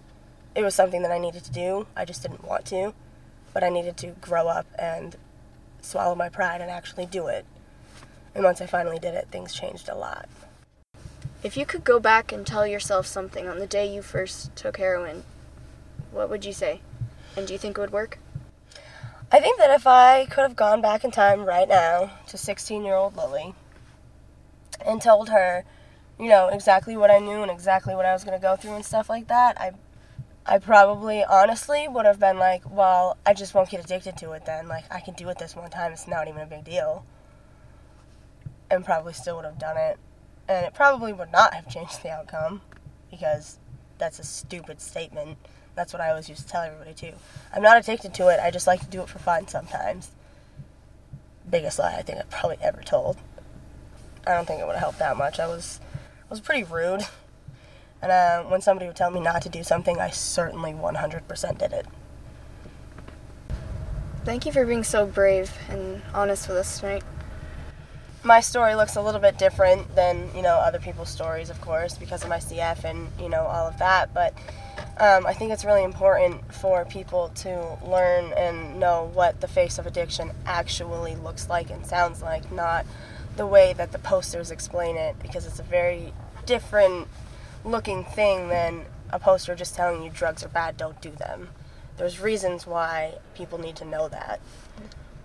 it 0.53 0.63
was 0.63 0.75
something 0.75 1.01
that 1.03 1.11
I 1.11 1.19
needed 1.19 1.43
to 1.45 1.51
do. 1.51 1.87
I 1.95 2.05
just 2.05 2.21
didn't 2.21 2.43
want 2.43 2.65
to 2.65 2.93
but 3.53 3.63
I 3.63 3.69
needed 3.69 3.97
to 3.97 4.07
grow 4.07 4.47
up 4.47 4.65
and 4.77 5.15
swallow 5.81 6.15
my 6.15 6.29
pride 6.29 6.61
and 6.61 6.69
actually 6.69 7.05
do 7.05 7.27
it. 7.27 7.45
And 8.33 8.43
once 8.43 8.61
I 8.61 8.65
finally 8.65 8.99
did 8.99 9.13
it, 9.13 9.27
things 9.29 9.53
changed 9.53 9.89
a 9.89 9.95
lot. 9.95 10.29
If 11.43 11.57
you 11.57 11.65
could 11.65 11.83
go 11.83 11.99
back 11.99 12.31
and 12.31 12.45
tell 12.45 12.67
yourself 12.67 13.07
something 13.07 13.47
on 13.47 13.59
the 13.59 13.67
day 13.67 13.91
you 13.91 14.01
first 14.01 14.55
took 14.55 14.77
heroin, 14.77 15.23
what 16.11 16.29
would 16.29 16.45
you 16.45 16.53
say? 16.53 16.81
And 17.35 17.47
do 17.47 17.53
you 17.53 17.59
think 17.59 17.77
it 17.77 17.81
would 17.81 17.91
work? 17.91 18.19
I 19.33 19.39
think 19.39 19.57
that 19.59 19.71
if 19.71 19.87
I 19.87 20.25
could 20.25 20.41
have 20.41 20.57
gone 20.57 20.81
back 20.81 21.05
in 21.05 21.11
time 21.11 21.45
right 21.45 21.67
now 21.67 22.11
to 22.27 22.37
16 22.37 22.83
year 22.83 22.95
old 22.95 23.15
Lily 23.15 23.55
and 24.85 25.01
told 25.01 25.29
her, 25.29 25.63
you 26.19 26.27
know, 26.27 26.49
exactly 26.49 26.97
what 26.97 27.09
I 27.09 27.19
knew 27.19 27.41
and 27.41 27.49
exactly 27.49 27.95
what 27.95 28.05
I 28.05 28.11
was 28.11 28.25
going 28.25 28.37
to 28.37 28.41
go 28.41 28.57
through 28.57 28.75
and 28.75 28.85
stuff 28.85 29.09
like 29.09 29.29
that, 29.29 29.59
I 29.59 29.71
I 30.45 30.57
probably 30.57 31.23
honestly 31.23 31.87
would 31.87 32.05
have 32.05 32.19
been 32.19 32.39
like, 32.39 32.63
well, 32.69 33.15
I 33.25 33.33
just 33.33 33.53
won't 33.53 33.69
get 33.69 33.83
addicted 33.83 34.17
to 34.17 34.31
it 34.31 34.45
then. 34.45 34.67
Like, 34.67 34.85
I 34.91 34.99
can 34.99 35.13
do 35.13 35.29
it 35.29 35.37
this 35.37 35.55
one 35.55 35.69
time, 35.69 35.91
it's 35.91 36.07
not 36.07 36.27
even 36.27 36.41
a 36.41 36.47
big 36.47 36.63
deal. 36.65 37.05
And 38.69 38.83
probably 38.83 39.13
still 39.13 39.35
would 39.35 39.45
have 39.45 39.59
done 39.59 39.77
it. 39.77 39.97
And 40.49 40.65
it 40.65 40.73
probably 40.73 41.13
would 41.13 41.31
not 41.31 41.53
have 41.53 41.69
changed 41.69 42.01
the 42.01 42.09
outcome 42.09 42.61
because 43.11 43.59
that's 43.99 44.17
a 44.17 44.23
stupid 44.23 44.81
statement. 44.81 45.37
That's 45.75 45.93
what 45.93 46.01
I 46.01 46.09
always 46.09 46.29
used 46.29 46.43
to 46.43 46.47
tell 46.47 46.63
everybody 46.63 46.93
too. 46.93 47.13
I'm 47.53 47.61
not 47.61 47.77
addicted 47.77 48.13
to 48.15 48.27
it, 48.27 48.39
I 48.39 48.51
just 48.51 48.67
like 48.67 48.81
to 48.81 48.87
do 48.87 49.01
it 49.01 49.09
for 49.09 49.19
fun 49.19 49.47
sometimes. 49.47 50.11
Biggest 51.49 51.79
lie 51.79 51.95
I 51.97 52.01
think 52.01 52.19
I've 52.19 52.29
probably 52.29 52.57
ever 52.61 52.81
told. 52.81 53.17
I 54.25 54.33
don't 54.33 54.47
think 54.47 54.61
it 54.61 54.65
would 54.67 54.73
have 54.75 54.81
helped 54.81 54.99
that 54.99 55.17
much. 55.17 55.39
I 55.39 55.47
was 55.47 55.79
I 56.23 56.29
was 56.29 56.39
pretty 56.39 56.63
rude. 56.63 57.01
And 58.01 58.11
uh, 58.11 58.43
when 58.49 58.61
somebody 58.61 58.87
would 58.87 58.95
tell 58.95 59.11
me 59.11 59.19
not 59.19 59.43
to 59.43 59.49
do 59.49 59.63
something, 59.63 59.99
I 59.99 60.09
certainly 60.09 60.73
100% 60.73 61.57
did 61.59 61.71
it. 61.71 61.85
Thank 64.25 64.45
you 64.45 64.51
for 64.51 64.65
being 64.65 64.83
so 64.83 65.05
brave 65.05 65.51
and 65.69 66.01
honest 66.13 66.47
with 66.47 66.57
us 66.57 66.79
tonight. 66.79 67.03
My 68.23 68.39
story 68.39 68.75
looks 68.75 68.95
a 68.95 69.01
little 69.01 69.19
bit 69.19 69.39
different 69.39 69.95
than 69.95 70.29
you 70.35 70.43
know 70.43 70.55
other 70.55 70.77
people's 70.77 71.09
stories, 71.09 71.49
of 71.49 71.59
course, 71.59 71.97
because 71.97 72.21
of 72.21 72.29
my 72.29 72.37
CF 72.37 72.83
and 72.83 73.09
you 73.19 73.29
know 73.29 73.41
all 73.41 73.67
of 73.67 73.79
that. 73.79 74.13
But 74.13 74.35
um, 75.01 75.25
I 75.25 75.33
think 75.33 75.51
it's 75.51 75.65
really 75.65 75.83
important 75.83 76.53
for 76.53 76.85
people 76.85 77.29
to 77.37 77.77
learn 77.83 78.33
and 78.33 78.79
know 78.79 79.09
what 79.15 79.41
the 79.41 79.47
face 79.47 79.79
of 79.79 79.87
addiction 79.87 80.29
actually 80.45 81.15
looks 81.15 81.49
like 81.49 81.71
and 81.71 81.83
sounds 81.83 82.21
like, 82.21 82.51
not 82.51 82.85
the 83.35 83.47
way 83.47 83.73
that 83.73 83.91
the 83.93 83.97
posters 83.97 84.51
explain 84.51 84.97
it, 84.97 85.15
because 85.19 85.47
it's 85.47 85.57
a 85.57 85.63
very 85.63 86.13
different 86.45 87.07
looking 87.65 88.03
thing 88.03 88.49
than 88.49 88.85
a 89.09 89.17
poster 89.17 89.55
just 89.55 89.73
telling 89.73 90.03
you 90.03 90.11
drugs 90.11 90.43
are 90.43 90.49
bad, 90.49 90.77
don't 90.77 91.01
do 91.01 91.09
them. 91.09 91.49
There's 91.97 92.19
reasons 92.19 92.67
why 92.67 93.15
people 93.33 93.57
need 93.57 93.77
to 93.77 93.85
know 93.85 94.07
that. 94.07 94.39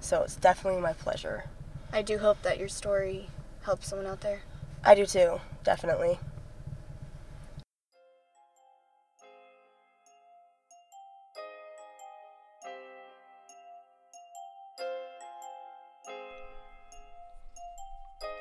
So 0.00 0.22
it's 0.22 0.36
definitely 0.36 0.80
my 0.80 0.94
pleasure. 0.94 1.44
I 1.92 2.00
do 2.00 2.16
hope 2.16 2.40
that 2.42 2.58
your 2.58 2.68
story 2.68 3.28
helps 3.64 3.88
someone 3.88 4.06
out 4.06 4.22
there. 4.22 4.40
I 4.82 4.94
do 4.94 5.04
too, 5.04 5.40
definitely. 5.64 6.18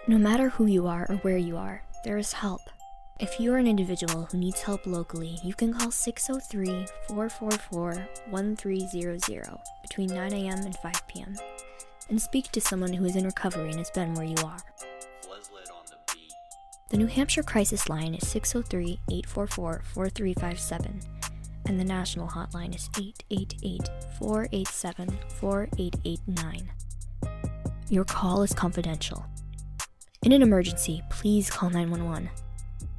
No 0.08 0.20
matter 0.20 0.50
who 0.50 0.68
you 0.68 0.86
are 0.86 1.08
or 1.10 1.16
where 1.18 1.38
you 1.38 1.58
are, 1.58 1.82
there 2.04 2.20
is 2.20 2.32
help. 2.32 2.62
If 3.20 3.40
you 3.40 3.52
are 3.54 3.58
an 3.58 3.66
individual 3.66 4.26
who 4.26 4.38
needs 4.38 4.62
help 4.62 4.86
locally, 4.86 5.40
you 5.44 5.56
can 5.56 5.74
call 5.74 5.90
603 5.90 6.86
444 7.08 8.08
1300 8.30 9.58
between 9.82 10.10
9 10.14 10.34
a.m. 10.34 10.60
and 10.60 10.76
5 10.76 11.08
p.m. 11.08 11.36
and 12.08 12.22
speak 12.22 12.52
to 12.52 12.62
someone 12.62 12.94
who 12.94 13.04
is 13.06 13.16
in 13.16 13.26
recovery 13.26 13.70
and 13.70 13.80
has 13.80 13.90
been 13.90 14.14
where 14.14 14.28
you 14.28 14.36
are. 14.46 14.60
The 16.90 16.98
New 16.98 17.08
Hampshire 17.08 17.42
Crisis 17.42 17.90
Line 17.90 18.14
is 18.14 18.28
603 18.28 19.00
844 19.10 19.82
4357, 19.92 21.00
and 21.66 21.80
the 21.80 21.84
national 21.84 22.28
hotline 22.28 22.76
is 22.76 22.92
888 22.96 23.90
487 24.20 25.18
4889. 25.40 26.72
Your 27.90 28.06
call 28.06 28.44
is 28.44 28.54
confidential. 28.54 29.26
In 30.26 30.32
an 30.32 30.42
emergency, 30.42 31.04
please 31.12 31.52
call 31.52 31.70
911. 31.70 32.32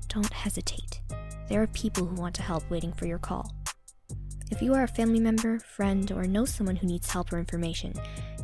Don't 0.06 0.32
hesitate. 0.32 1.00
There 1.48 1.60
are 1.60 1.66
people 1.66 2.06
who 2.06 2.14
want 2.14 2.36
to 2.36 2.42
help 2.42 2.62
waiting 2.70 2.92
for 2.92 3.06
your 3.06 3.18
call. 3.18 3.52
If 4.52 4.62
you 4.62 4.74
are 4.74 4.84
a 4.84 4.88
family 4.88 5.18
member, 5.18 5.58
friend, 5.58 6.12
or 6.12 6.22
know 6.22 6.44
someone 6.44 6.76
who 6.76 6.86
needs 6.86 7.10
help 7.10 7.32
or 7.32 7.40
information, 7.40 7.94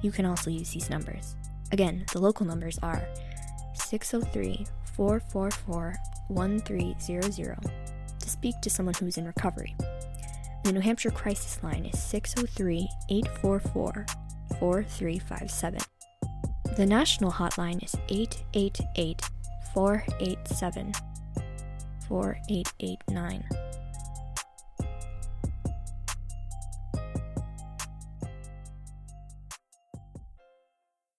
you 0.03 0.11
can 0.11 0.27
also 0.27 0.51
use 0.51 0.73
these 0.73 0.91
numbers. 0.91 1.37
Again, 1.71 2.05
the 2.13 2.21
local 2.21 2.45
numbers 2.45 2.81
are 2.83 3.07
603 3.75 4.67
444 4.97 5.95
1300 6.27 7.59
to 8.19 8.29
speak 8.29 8.61
to 8.63 8.69
someone 8.69 8.97
who 8.97 9.07
is 9.07 9.17
in 9.17 9.27
recovery. 9.27 9.77
The 10.65 10.73
New 10.73 10.81
Hampshire 10.81 11.13
Crisis 11.13 11.63
Line 11.63 11.87
is 11.87 12.03
603 12.03 12.89
844 13.11 14.07
4357. 14.59 15.81
The 16.77 16.87
national 16.87 17.31
hotline 17.31 17.85
is 17.85 17.95
888 18.09 19.21
487 19.75 20.93
4889. 22.09 23.62